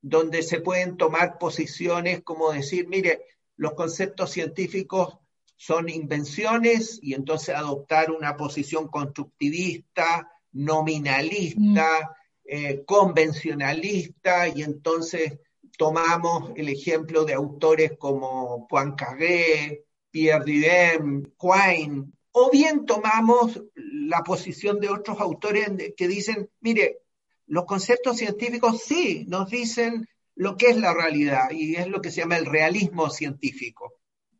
[0.00, 3.22] donde se pueden tomar posiciones como decir, mire,
[3.56, 5.16] los conceptos científicos
[5.56, 12.14] son invenciones y entonces adoptar una posición constructivista, nominalista, mm.
[12.44, 15.38] eh, convencionalista, y entonces
[15.76, 24.80] tomamos el ejemplo de autores como Poincaré, Pierre Didem, Quine, o bien tomamos la posición
[24.80, 26.98] de otros autores que dicen, mire,
[27.46, 32.10] los conceptos científicos sí nos dicen lo que es la realidad y es lo que
[32.10, 33.92] se llama el realismo científico.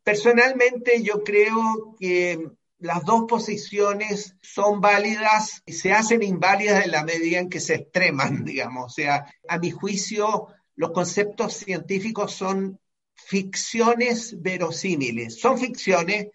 [0.03, 7.03] Personalmente yo creo que las dos posiciones son válidas y se hacen inválidas en la
[7.03, 8.85] medida en que se extreman, digamos.
[8.85, 12.79] O sea, a mi juicio, los conceptos científicos son
[13.13, 15.39] ficciones verosímiles.
[15.39, 16.27] Son ficciones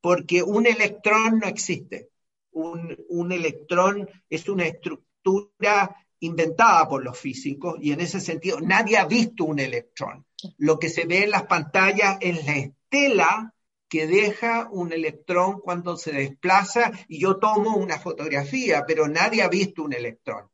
[0.00, 2.10] porque un electrón no existe.
[2.52, 9.06] Un, electrón es una estructura inventada por los físicos y en ese sentido nadie ha
[9.06, 10.26] visto un electrón.
[10.58, 13.54] Lo que se ve en las pantallas es la tela
[13.88, 19.48] que deja un electrón cuando se desplaza y yo tomo una fotografía, pero nadie ha
[19.48, 20.48] visto un electrón.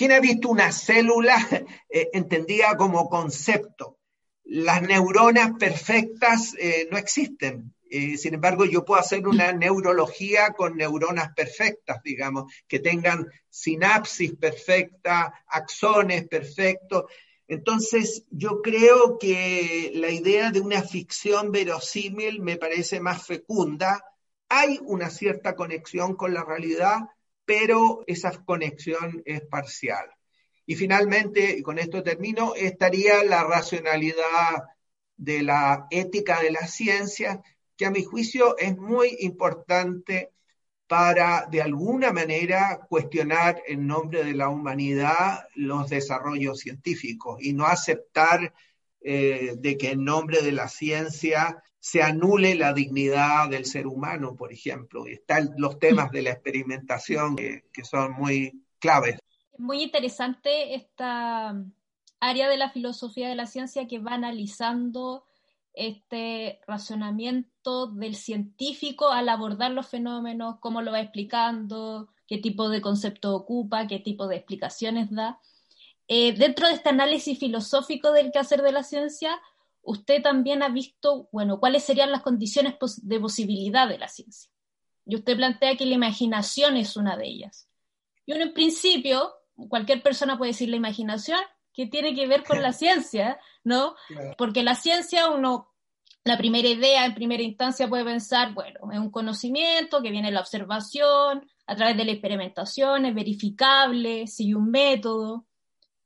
[0.00, 1.36] ¿Quién ha visto una célula
[1.90, 3.98] eh, entendida como concepto?
[4.44, 7.74] Las neuronas perfectas eh, no existen.
[7.90, 14.36] Eh, sin embargo, yo puedo hacer una neurología con neuronas perfectas, digamos, que tengan sinapsis
[14.36, 17.04] perfecta, axones perfectos.
[17.46, 24.02] Entonces, yo creo que la idea de una ficción verosímil me parece más fecunda.
[24.48, 27.00] Hay una cierta conexión con la realidad,
[27.50, 30.06] pero esa conexión es parcial.
[30.66, 34.68] Y finalmente, y con esto termino, estaría la racionalidad
[35.16, 37.42] de la ética de la ciencia,
[37.76, 40.30] que a mi juicio es muy importante
[40.86, 47.66] para, de alguna manera, cuestionar en nombre de la humanidad los desarrollos científicos y no
[47.66, 48.54] aceptar
[49.00, 54.36] eh, de que en nombre de la ciencia se anule la dignidad del ser humano,
[54.36, 55.06] por ejemplo.
[55.08, 59.18] Y están los temas de la experimentación que, que son muy claves.
[59.56, 61.54] Muy interesante esta
[62.20, 65.24] área de la filosofía de la ciencia que va analizando
[65.72, 72.80] este razonamiento del científico al abordar los fenómenos, cómo lo va explicando, qué tipo de
[72.80, 75.40] concepto ocupa, qué tipo de explicaciones da.
[76.08, 79.40] Eh, dentro de este análisis filosófico del quehacer de la ciencia,
[79.82, 84.50] usted también ha visto, bueno, cuáles serían las condiciones de posibilidad de la ciencia.
[85.06, 87.68] Y usted plantea que la imaginación es una de ellas.
[88.26, 89.32] Y uno en principio,
[89.68, 91.40] cualquier persona puede decir la imaginación,
[91.72, 93.94] que tiene que ver con la ciencia, ¿no?
[94.36, 95.72] Porque la ciencia uno,
[96.24, 100.34] la primera idea en primera instancia puede pensar, bueno, es un conocimiento que viene de
[100.34, 105.46] la observación, a través de la experimentación, es verificable, sigue un método,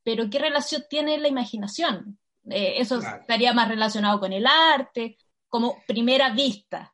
[0.03, 2.19] pero ¿qué relación tiene la imaginación?
[2.49, 5.17] Eh, eso estaría más relacionado con el arte,
[5.47, 6.93] como primera vista.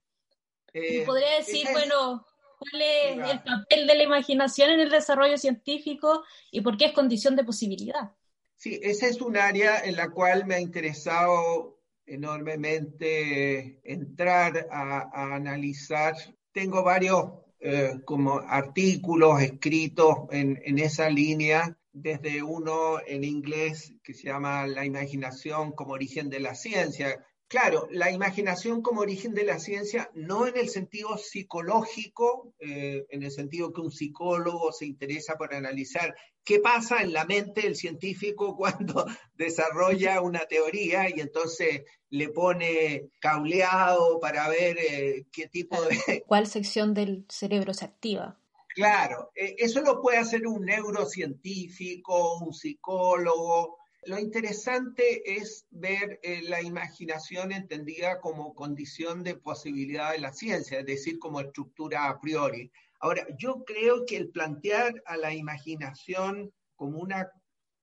[0.73, 2.25] Eh, podría decir, bueno,
[2.57, 6.93] ¿cuál es el papel de la imaginación en el desarrollo científico y por qué es
[6.93, 8.11] condición de posibilidad?
[8.55, 16.13] Sí, esa es un área en la cual me ha interesado enormemente entrar a, analizar.
[16.51, 17.25] Tengo varios
[17.59, 24.67] eh, como artículos escritos en, en esa línea, desde uno en inglés que se llama
[24.67, 30.09] La imaginación como origen de la ciencia, Claro, la imaginación como origen de la ciencia,
[30.13, 35.53] no en el sentido psicológico, eh, en el sentido que un psicólogo se interesa por
[35.53, 36.15] analizar
[36.45, 43.09] qué pasa en la mente del científico cuando desarrolla una teoría y entonces le pone
[43.19, 46.23] cableado para ver eh, qué tipo de...
[46.25, 48.40] ¿Cuál sección del cerebro se activa?
[48.75, 56.41] Claro, eh, eso lo puede hacer un neurocientífico, un psicólogo, lo interesante es ver eh,
[56.41, 62.19] la imaginación entendida como condición de posibilidad de la ciencia, es decir, como estructura a
[62.19, 62.71] priori.
[62.99, 67.31] Ahora, yo creo que el plantear a la imaginación como una,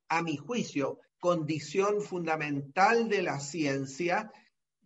[0.08, 4.32] a mi juicio, condición fundamental de la ciencia,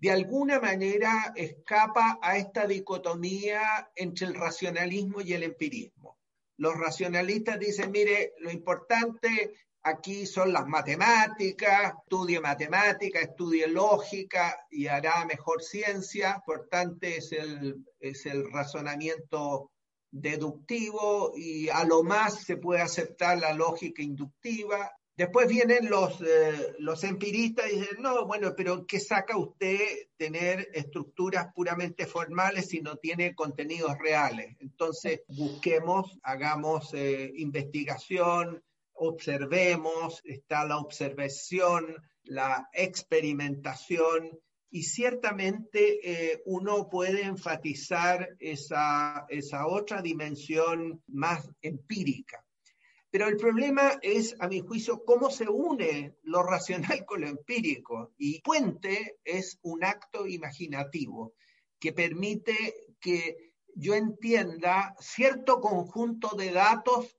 [0.03, 6.19] de alguna manera escapa a esta dicotomía entre el racionalismo y el empirismo.
[6.57, 14.87] Los racionalistas dicen, mire, lo importante Aquí son las matemáticas, estudie matemática, estudie lógica y
[14.87, 16.37] hará mejor ciencia.
[16.37, 19.73] Importante es el, es el razonamiento
[20.13, 24.93] deductivo y a lo más se puede aceptar la lógica inductiva.
[25.23, 29.79] Después vienen los, eh, los empiristas y dicen, no, bueno, pero ¿qué saca usted
[30.17, 34.57] tener estructuras puramente formales si no tiene contenidos reales?
[34.59, 38.65] Entonces, busquemos, hagamos eh, investigación,
[38.95, 50.03] observemos, está la observación, la experimentación, y ciertamente eh, uno puede enfatizar esa, esa otra
[50.03, 52.42] dimensión más empírica.
[53.13, 58.15] Pero el problema es, a mi juicio, cómo se une lo racional con lo empírico.
[58.17, 61.35] Y puente es un acto imaginativo
[61.79, 67.19] que permite que yo entienda cierto conjunto de datos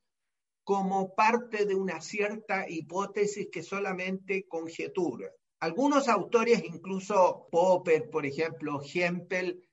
[0.63, 5.29] como parte de una cierta hipótesis que solamente conjetura.
[5.59, 9.63] Algunos autores, incluso Popper, por ejemplo, Hempel,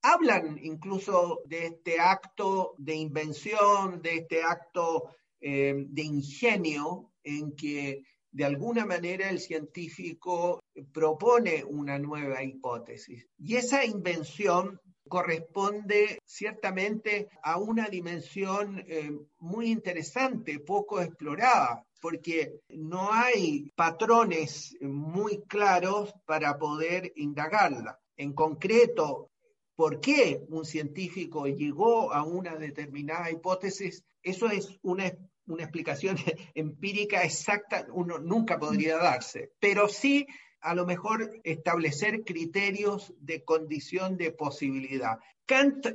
[0.00, 8.04] hablan incluso de este acto de invención, de este acto eh, de ingenio en que
[8.30, 10.60] de alguna manera el científico
[10.92, 13.26] propone una nueva hipótesis.
[13.38, 23.12] Y esa invención corresponde ciertamente a una dimensión eh, muy interesante, poco explorada, porque no
[23.12, 27.98] hay patrones muy claros para poder indagarla.
[28.16, 29.30] En concreto,
[29.74, 35.12] por qué un científico llegó a una determinada hipótesis, eso es una,
[35.48, 36.16] una explicación
[36.54, 40.26] empírica exacta, uno nunca podría darse, pero sí
[40.60, 45.18] a lo mejor establecer criterios de condición de posibilidad.
[45.46, 45.86] Kant,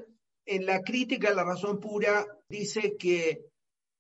[0.46, 3.46] en la crítica a la razón pura, dice que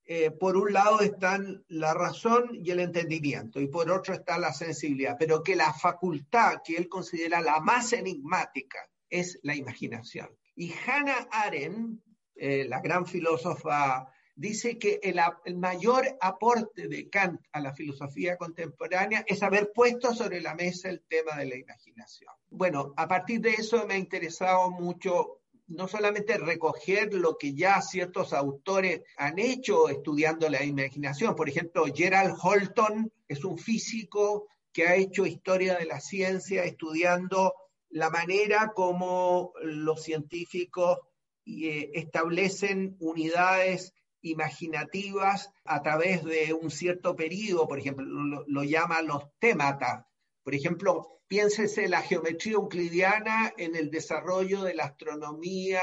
[0.05, 4.51] eh, por un lado están la razón y el entendimiento, y por otro está la
[4.51, 8.79] sensibilidad, pero que la facultad que él considera la más enigmática
[9.09, 10.29] es la imaginación.
[10.55, 12.01] Y Hannah Arendt,
[12.35, 19.23] eh, la gran filósofa, dice que el, mayor aporte de Kant a la filosofía contemporánea
[19.27, 22.33] es haber puesto sobre la mesa el tema de la imaginación.
[22.49, 27.81] Bueno, a partir de eso me ha interesado mucho no solamente recoger lo que ya
[27.81, 31.35] ciertos autores han hecho estudiando la imaginación.
[31.35, 37.53] Por ejemplo, Gerald Holton es un físico que ha hecho historia de la ciencia estudiando
[37.89, 40.97] la manera como los científicos
[41.45, 43.93] eh, establecen unidades
[44.23, 50.05] imaginativas a través de un cierto periodo, por ejemplo, lo, lo llama los tématas,
[50.43, 55.81] por ejemplo, piénsese la geometría euclidiana en el desarrollo de la astronomía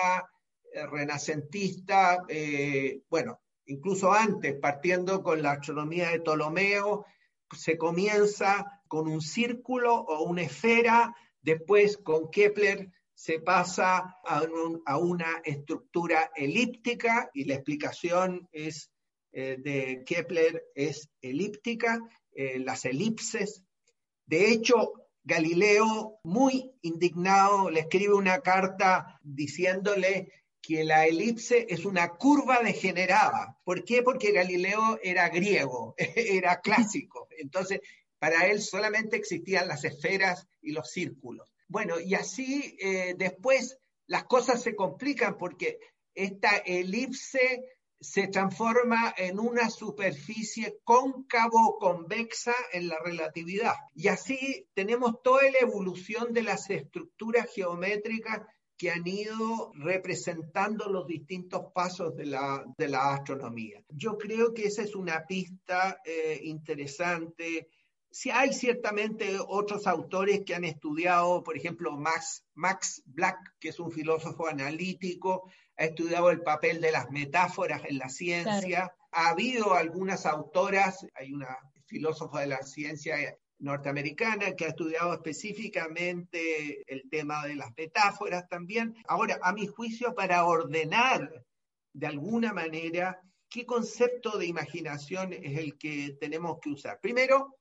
[0.73, 7.05] eh, renacentista, eh, bueno, incluso antes, partiendo con la astronomía de Ptolomeo,
[7.57, 15.43] se comienza con un círculo o una esfera, después con Kepler se pasa a, una
[15.45, 18.91] estructura elíptica y la explicación es
[19.33, 22.01] eh, de Kepler es elíptica,
[22.35, 23.63] las elipses
[24.31, 24.93] de hecho,
[25.25, 30.31] Galileo, muy indignado, le escribe una carta diciéndole
[30.63, 33.59] que la elipse es una curva degenerada.
[33.65, 34.05] ¿Por qué?
[34.05, 37.27] Porque Galileo era griego, era clásico.
[37.39, 37.81] Entonces,
[38.21, 41.49] para él solamente existían las esferas y los círculos.
[41.71, 45.79] Bueno, y así eh, después las cosas se complican porque
[46.13, 47.63] esta elipse
[48.01, 53.75] se transforma en una superficie cóncavo-convexa en la relatividad.
[53.95, 58.41] Y así tenemos toda la evolución de las estructuras geométricas
[58.77, 62.65] que han ido representando los distintos pasos de la,
[63.13, 63.81] astronomía.
[63.91, 67.69] Yo creo que esa es una pista eh, interesante
[68.13, 73.79] Sí hay ciertamente otros autores que han estudiado, por ejemplo, Max, Max Black, que es
[73.79, 78.93] un filósofo analítico, ha estudiado el papel de las metáforas en la ciencia.
[79.13, 81.57] Ha habido algunas autoras, hay una
[81.87, 83.17] filósofa de la ciencia
[83.61, 88.95] norteamericana que ha estudiado específicamente el tema de las metáforas también.
[89.07, 91.45] Ahora, a mi juicio, para ordenar
[91.93, 97.01] de alguna manera qué concepto de imaginación es el que tenemos que usar.
[97.01, 97.60] Primero,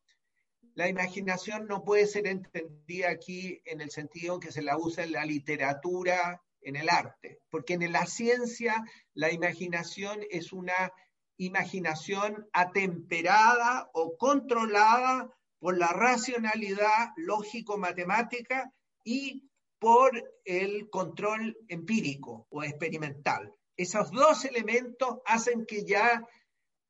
[0.80, 5.11] la imaginación no puede ser entendida aquí en el sentido que se la usa en
[5.11, 8.82] la literatura, en el arte, porque en la ciencia
[9.13, 10.93] la imaginación es una
[11.36, 18.71] imaginación atemperada o controlada por la racionalidad lógico-matemática
[19.03, 19.49] y
[19.80, 20.11] por
[20.45, 23.53] el control empírico o experimental.
[23.75, 26.25] Esos dos elementos hacen que ya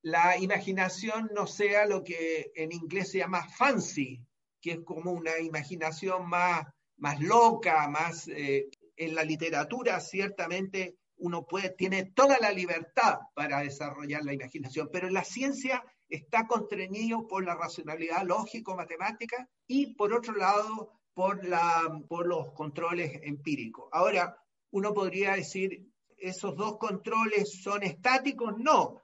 [0.02, 4.22] la imaginación no sea lo que en inglés se llama fancy,
[4.62, 6.66] que es como una imaginación más,
[6.98, 8.28] más loca, más...
[8.28, 8.70] Eh,
[9.00, 15.08] en la literatura ciertamente uno puede, tiene toda la libertad para desarrollar la imaginación, pero
[15.08, 22.02] en la ciencia está constreñido por la racionalidad lógico-matemática y por otro lado por, la,
[22.08, 23.88] por los controles empíricos.
[23.92, 24.38] Ahora,
[24.72, 25.88] uno podría decir,
[26.18, 28.58] ¿esos dos controles son estáticos?
[28.58, 29.02] No,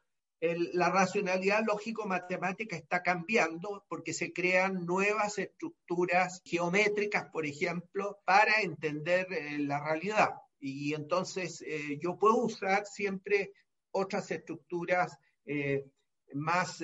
[0.74, 9.28] la racionalidad lógico-matemática está cambiando porque se crean nuevas estructuras geométricas, por ejemplo, para entender
[9.32, 10.30] eh, la realidad.
[10.60, 13.54] Y entonces eh, yo puedo usar siempre
[13.92, 15.86] otras estructuras eh,
[16.34, 16.84] más,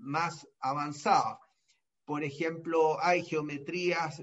[0.00, 1.38] más avanzadas.
[2.04, 4.22] Por ejemplo, hay geometrías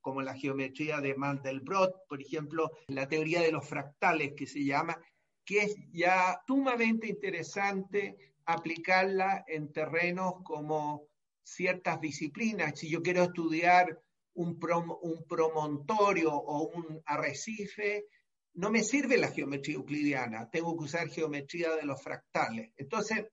[0.00, 4.98] como la geometría de Mandelbrot, por ejemplo, la teoría de los fractales que se llama,
[5.44, 11.08] que es ya sumamente interesante aplicarla en terrenos como
[11.42, 12.78] ciertas disciplinas.
[12.78, 14.00] Si yo quiero estudiar
[14.34, 18.06] un, promontorio o un arrecife,
[18.54, 22.72] no me sirve la geometría euclidiana, tengo que usar geometría de los fractales.
[22.76, 23.26] Entonces,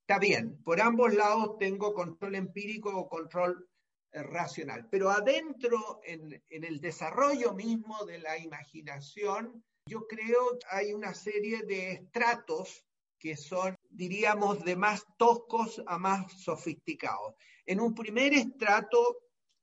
[0.00, 3.68] está bien, por ambos lados tengo control empírico o control
[4.12, 10.66] eh, racional, pero adentro, en, en el desarrollo mismo de la imaginación, yo creo que
[10.70, 12.84] hay una serie de estratos
[13.18, 17.34] que son, diríamos, de más toscos a más sofisticados.
[17.66, 19.18] En un primer estrato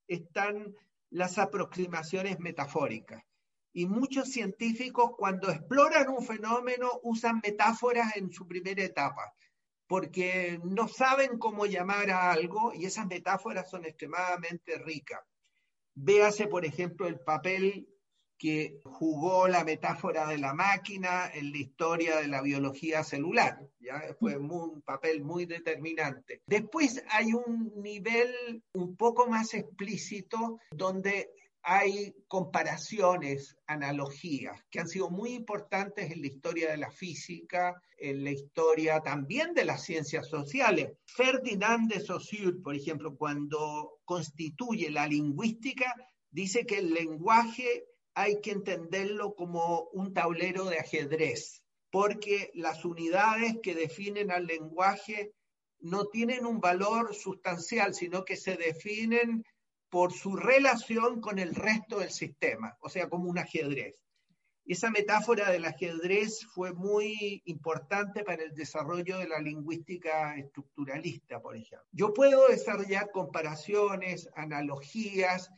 [0.08, 0.76] están
[1.12, 3.24] las aproximaciones metafóricas.
[3.72, 9.34] Y muchos científicos cuando exploran un fenómeno usan metáforas en su primera etapa,
[9.88, 15.22] porque no saben cómo llamar a algo y esas metáforas son extremadamente ricas.
[15.94, 17.88] Véase, por ejemplo, el papel
[18.38, 23.60] que jugó la metáfora de la máquina en la historia de la biología celular.
[23.80, 24.02] ¿ya?
[24.20, 26.42] Fue un papel muy determinante.
[26.46, 31.32] Después hay un nivel un poco más explícito donde
[31.68, 38.24] hay comparaciones, analogías, que han sido muy importantes en la historia de la física, en
[38.24, 40.92] la historia también de las ciencias sociales.
[41.06, 45.92] Ferdinand de Saussure, por ejemplo, cuando constituye la lingüística,
[46.30, 53.57] dice que el lenguaje hay que entenderlo como un tablero de ajedrez, porque las unidades
[53.61, 55.34] que definen al lenguaje
[55.80, 59.43] no tienen un valor sustancial, sino que se definen
[59.89, 64.01] por su relación con el resto del sistema, o sea, como un ajedrez.
[64.66, 71.55] Esa metáfora del ajedrez fue muy importante para el desarrollo de la lingüística estructuralista, por
[71.55, 71.88] ejemplo.
[71.91, 75.51] Yo puedo desarrollar comparaciones, analogías.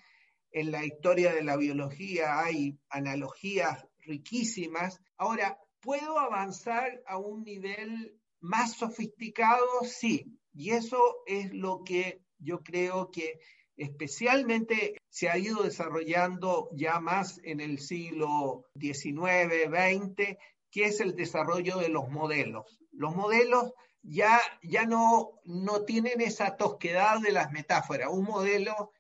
[0.51, 4.99] En la historia de la biología hay analogías riquísimas.
[5.17, 9.65] Ahora, ¿puedo avanzar a un nivel más sofisticado?
[9.83, 10.37] Sí.
[10.53, 13.39] Y eso es lo que yo creo que
[13.75, 20.37] especialmente se ha ido desarrollando ya más en el siglo XIX, XX,
[20.71, 22.79] que es el desarrollo de los modelos.
[22.91, 28.09] Los modelos ya, ya no, no tienen esa tosquedad de las metáforas.
[28.11, 28.91] Un modelo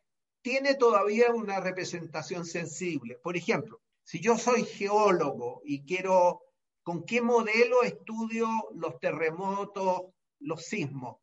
[0.47, 3.19] tiene todavía una representación sensible.
[3.21, 6.41] Por ejemplo, si yo soy geólogo y quiero,
[6.83, 10.03] ¿con qué modelo estudio los terremotos,
[10.39, 11.17] los sismos?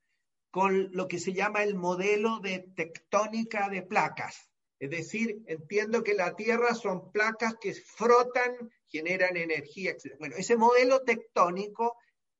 [0.50, 4.52] con lo que se llama el modelo de tectónica de placas.
[4.78, 10.14] Es decir, entiendo que la Tierra son placas que frotan, generan energía, etc.
[10.20, 11.96] Bueno, ese modelo tectónico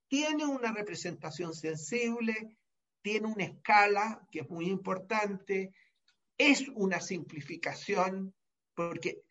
[0.06, 2.56] tiene una representación sensible,
[3.02, 5.72] tiene una escala que es muy importante,
[6.38, 8.34] es una simplificación,
[8.74, 9.22] porque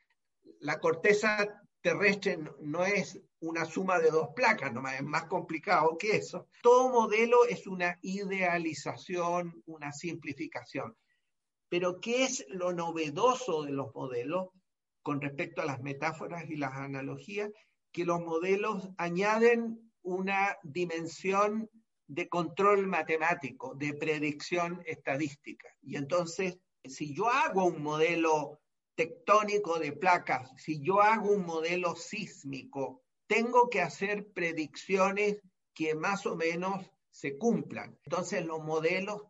[0.60, 6.16] la corteza terrestre no es una suma de dos placas, nomás es más complicado que
[6.16, 6.48] eso.
[6.62, 10.96] Todo modelo es una idealización, una simplificación.
[11.68, 14.48] Pero ¿qué es lo novedoso de los modelos
[15.02, 17.52] con respecto a las metáforas y las analogías?
[17.92, 21.70] Que los modelos añaden una dimensión
[22.08, 25.68] de control matemático, de predicción estadística.
[25.82, 28.60] Y entonces, si yo hago un modelo
[28.96, 35.38] tectónico de placas, si yo hago un modelo sísmico, tengo que hacer predicciones
[35.74, 37.98] que más o menos se cumplan.
[38.04, 39.24] Entonces los modelos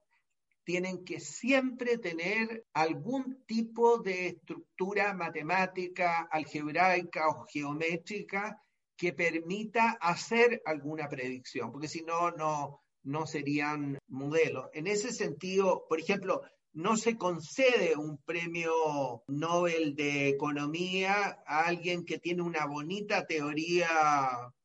[0.64, 8.62] tienen que siempre tener algún tipo de estructura matemática, algebraica o geométrica
[8.96, 14.70] que permita hacer alguna predicción, porque si no, no, no serían modelos.
[14.74, 16.42] En ese sentido, por ejemplo,
[16.74, 23.88] no se concede un premio Nobel de Economía a alguien que tiene una bonita teoría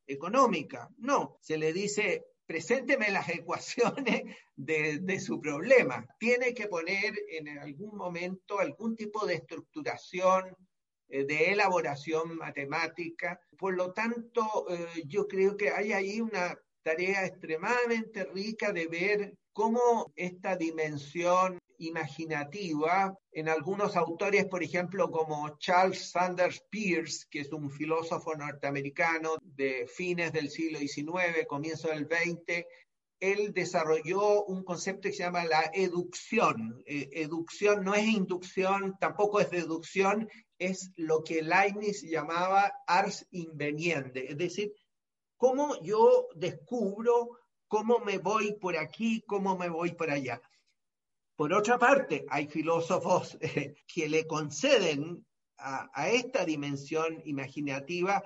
[0.07, 0.89] económica.
[0.97, 4.23] No, se le dice, presénteme las ecuaciones
[4.57, 6.07] de, su problema.
[6.19, 10.57] Tiene que poner en algún momento algún tipo de estructuración,
[11.09, 13.39] eh, de elaboración matemática.
[13.59, 19.35] Por lo tanto, eh, yo creo que hay ahí una tarea extremadamente rica de ver
[19.53, 27.53] cómo esta dimensión imaginativa en algunos autores, por ejemplo, como Charles Sanders Peirce, que es
[27.53, 32.65] un filósofo norteamericano de fines del siglo XIX, comienzo del XX,
[33.21, 36.83] él desarrolló un concepto que se llama la educción.
[36.87, 44.31] Eh, educción no es inducción, tampoco es deducción, es lo que Leibniz llamaba ars inveniente,
[44.31, 44.73] es decir,
[45.37, 50.41] cómo yo descubro cómo me voy por aquí, cómo me voy por allá.
[51.39, 55.25] Por otra parte, hay filósofos eh, que le conceden
[55.57, 58.25] a, esta dimensión imaginativa,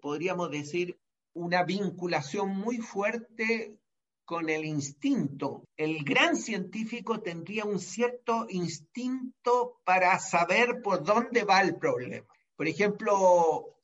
[0.00, 0.98] podríamos decir,
[1.34, 3.78] una vinculación muy fuerte
[4.24, 5.68] con el instinto.
[5.76, 12.26] El gran científico tendría un cierto instinto para saber por dónde va el problema.
[12.56, 13.76] Por ejemplo,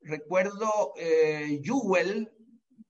[0.00, 1.60] recuerdo eh,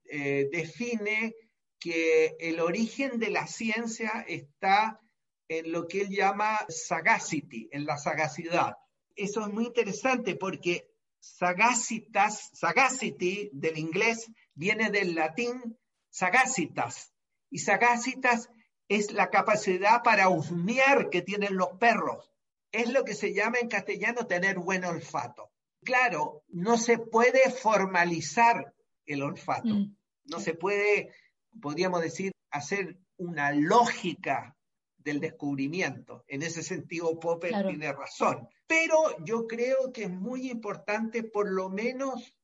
[0.07, 1.35] eh define
[1.83, 5.01] que el origen de la ciencia está
[5.49, 8.77] en lo que él llama sagacity, en la sagacidad.
[9.17, 15.77] Eso es muy interesante porque sagacitas, sagacity del inglés viene del latín
[16.09, 17.13] sagacitas
[17.51, 18.49] y sagacitas
[18.89, 22.31] es la capacidad para husmear que tienen los perros.
[22.71, 25.51] Es lo que se llama en castellano tener buen olfato.
[25.83, 28.73] Claro, no se puede formalizar
[29.05, 29.97] el olfato, mm.
[30.27, 31.13] no se puede
[31.61, 34.57] podríamos decir, hacer una lógica
[34.97, 36.25] del descubrimiento.
[36.29, 38.49] En ese sentido, Popper tiene razón.
[38.67, 42.35] Pero yo creo que es muy importante por lo menos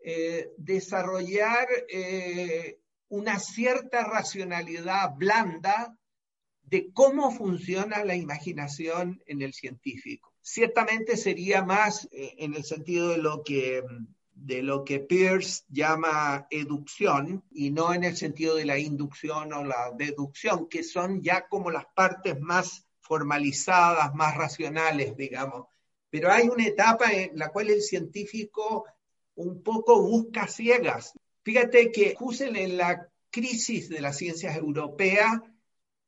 [0.00, 5.98] eh, desarrollar eh, una cierta racionalidad blanda
[6.62, 10.34] de cómo funciona la imaginación en el científico.
[10.40, 13.82] Ciertamente sería más eh, en el sentido de lo que
[14.44, 19.64] de lo que Peirce llama educción y no en el sentido de la inducción o
[19.64, 25.66] la deducción, que son ya como las partes más formalizadas, más racionales, digamos.
[26.10, 28.84] Pero hay una etapa en la cual el científico
[29.34, 31.12] un poco busca ciegas.
[31.42, 35.40] Fíjate que Husserl en la crisis de las ciencias europeas,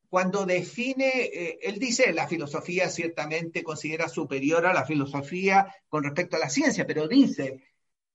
[0.09, 6.37] cuando define, eh, él dice, la filosofía ciertamente considera superior a la filosofía con respecto
[6.37, 7.63] a la ciencia, pero dice,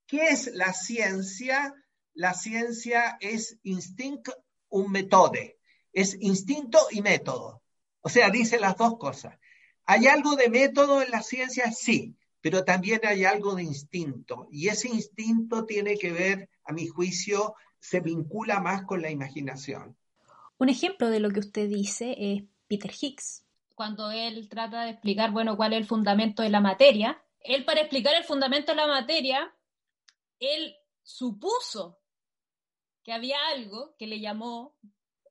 [0.06, 1.74] ¿qué es la ciencia?
[2.14, 4.34] La ciencia es instinto,
[4.68, 5.58] un metode,
[5.92, 7.62] es instinto y método.
[8.00, 9.38] O sea, dice las dos cosas.
[9.84, 11.70] ¿Hay algo de método en la ciencia?
[11.72, 14.48] Sí, pero también hay algo de instinto.
[14.50, 19.96] Y ese instinto tiene que ver, a mi juicio, se vincula más con la imaginación.
[20.58, 23.44] Un ejemplo de lo que usted dice es Peter Higgs.
[23.74, 27.80] Cuando él trata de explicar, bueno, cuál es el fundamento de la materia, él para
[27.80, 29.54] explicar el fundamento de la materia,
[30.40, 32.00] él supuso
[33.02, 34.76] que había algo que le llamó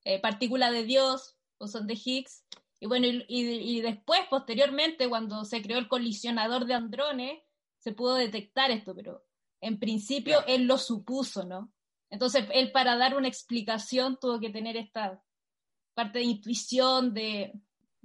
[0.06, 2.46] eh, partícula de Dios o son de Higgs.
[2.80, 7.42] Y bueno, y, después, posteriormente, cuando se creó el colisionador de andrones,
[7.80, 9.26] se pudo detectar esto, pero
[9.62, 11.74] en principio él lo supuso, ¿no?
[12.10, 15.24] Entonces, él para dar una explicación tuvo que tener esta
[15.94, 17.54] parte de intuición, de,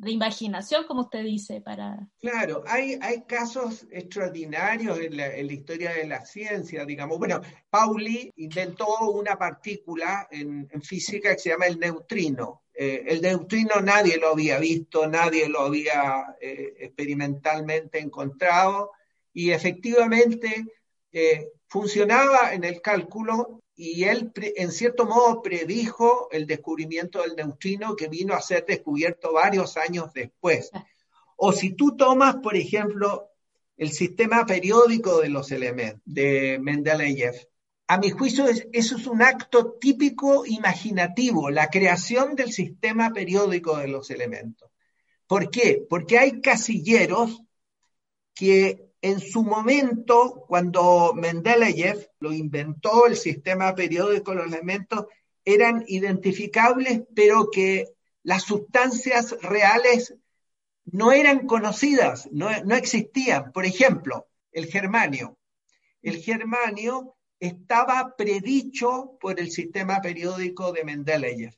[0.08, 2.08] imaginación, como usted dice, para...
[2.18, 7.18] Claro, hay, hay casos extraordinarios en la, historia de la ciencia, digamos.
[7.18, 12.62] Bueno, Pauli inventó una partícula en, física que se llama el neutrino.
[12.72, 18.92] Eh, el neutrino nadie lo había visto, nadie lo había eh, experimentalmente encontrado
[19.34, 20.64] y efectivamente
[21.12, 27.96] eh, funcionaba en el cálculo y él en cierto modo predijo el descubrimiento del neutrino
[27.96, 30.70] que vino a ser descubierto varios años después.
[31.38, 33.30] O si tú tomas, por ejemplo,
[33.78, 37.48] el sistema periódico de los elementos de Mendeleev,
[37.86, 43.88] a mi juicio eso es un acto típico imaginativo, la creación del sistema periódico de
[43.88, 44.70] los elementos.
[45.26, 45.86] ¿Por qué?
[45.88, 47.40] Porque hay casilleros
[48.34, 55.06] que en su momento, cuando Mendeleev lo inventó, el sistema periódico de los elementos,
[55.44, 57.86] eran identificables, pero que
[58.22, 60.14] las sustancias reales
[60.84, 63.52] no eran conocidas, no, no existían.
[63.52, 65.38] Por ejemplo, el germanio.
[66.02, 71.54] El germanio estaba predicho por el sistema periódico de Mendeleev,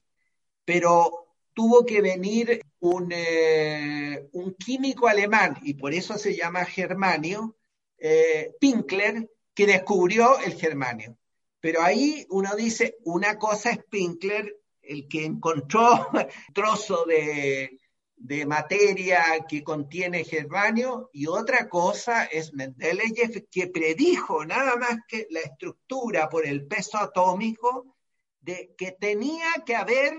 [0.64, 1.21] pero
[1.54, 2.62] tuvo que venir
[3.10, 7.56] eh, un, químico alemán, y por eso se llama germanio,
[7.98, 11.16] eh, Pinkler, que descubrió el germanio.
[11.60, 17.78] Pero ahí uno dice, una cosa es Pinkler, el que encontró un trozo de,
[18.16, 25.26] de materia que contiene germanio, y otra cosa es Mendeleev, que predijo nada más que
[25.30, 27.96] la estructura por el peso atómico
[28.40, 30.14] de que tenía que haber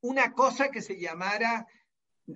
[0.00, 1.66] una cosa que se llamara,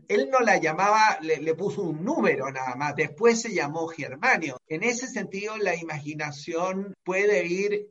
[0.08, 4.58] él no la llamaba, le, puso un número nada más, después se llamó germanio.
[4.66, 7.88] En ese sentido, la imaginación puede ir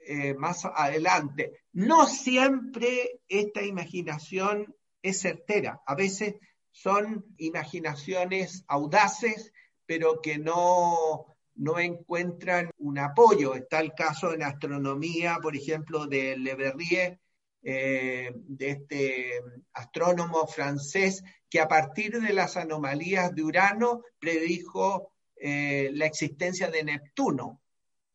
[0.00, 1.52] eh, más adelante.
[1.72, 6.36] No siempre esta imaginación es certera, a veces
[6.70, 9.52] son imaginaciones audaces,
[9.84, 13.54] pero que no, no encuentran un apoyo.
[13.54, 17.20] Está el caso en astronomía, por ejemplo, de Le Verrier,
[17.64, 19.40] eh, de este
[19.72, 26.82] astrónomo francés que a partir de las anomalías de Urano predijo eh, la existencia de
[26.82, 27.62] Neptuno.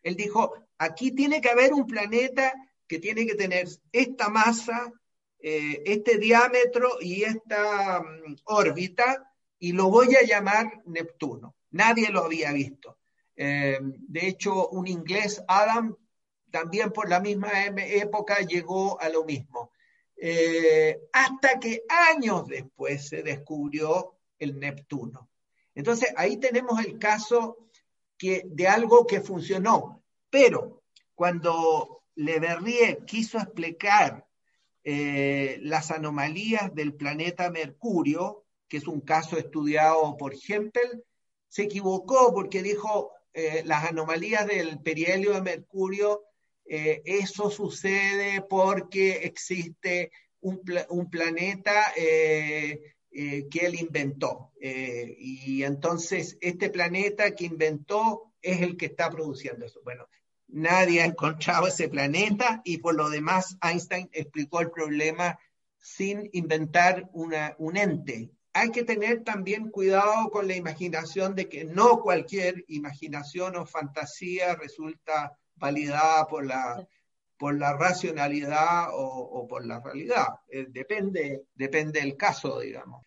[0.04, 2.54] Él dijo, aquí tiene que haber un planeta
[2.88, 4.92] que tiene que tener esta masa,
[5.40, 11.56] eh, este diámetro y esta mm, órbita, y lo voy a llamar Neptuno.
[11.72, 12.98] Nadie lo había visto.
[13.38, 15.96] de hecho, un inglés, Adam,
[16.52, 19.72] también por la misma época llegó a lo mismo.
[20.16, 25.30] Eh, hasta que años después se descubrió el Neptuno.
[25.76, 27.70] Entonces ahí tenemos el caso
[28.20, 30.84] de algo que funcionó, pero
[31.14, 34.28] cuando Le Verrier quiso explicar
[34.84, 41.04] eh, las anomalías del planeta Mercurio, que es un caso estudiado por Hempel,
[41.48, 46.24] se equivocó porque dijo eh, las anomalías del perihelio de Mercurio
[46.70, 50.12] eh, eso sucede porque existe
[50.42, 54.52] un, planeta eh, eh, que él inventó.
[54.62, 59.82] Eh, y entonces este planeta que inventó es el que está produciendo eso.
[59.84, 60.08] Bueno,
[60.48, 65.40] nadie ha encontrado ese planeta y por lo demás Einstein explicó el problema
[65.80, 68.32] sin inventar una, un ente.
[68.54, 74.56] Hay que tener también cuidado con la imaginación de que no cualquier imaginación o fantasía
[74.56, 76.88] resulta validada por la,
[77.38, 80.28] por la racionalidad o, por la realidad.
[80.50, 83.06] Eh, depende, depende del caso, digamos.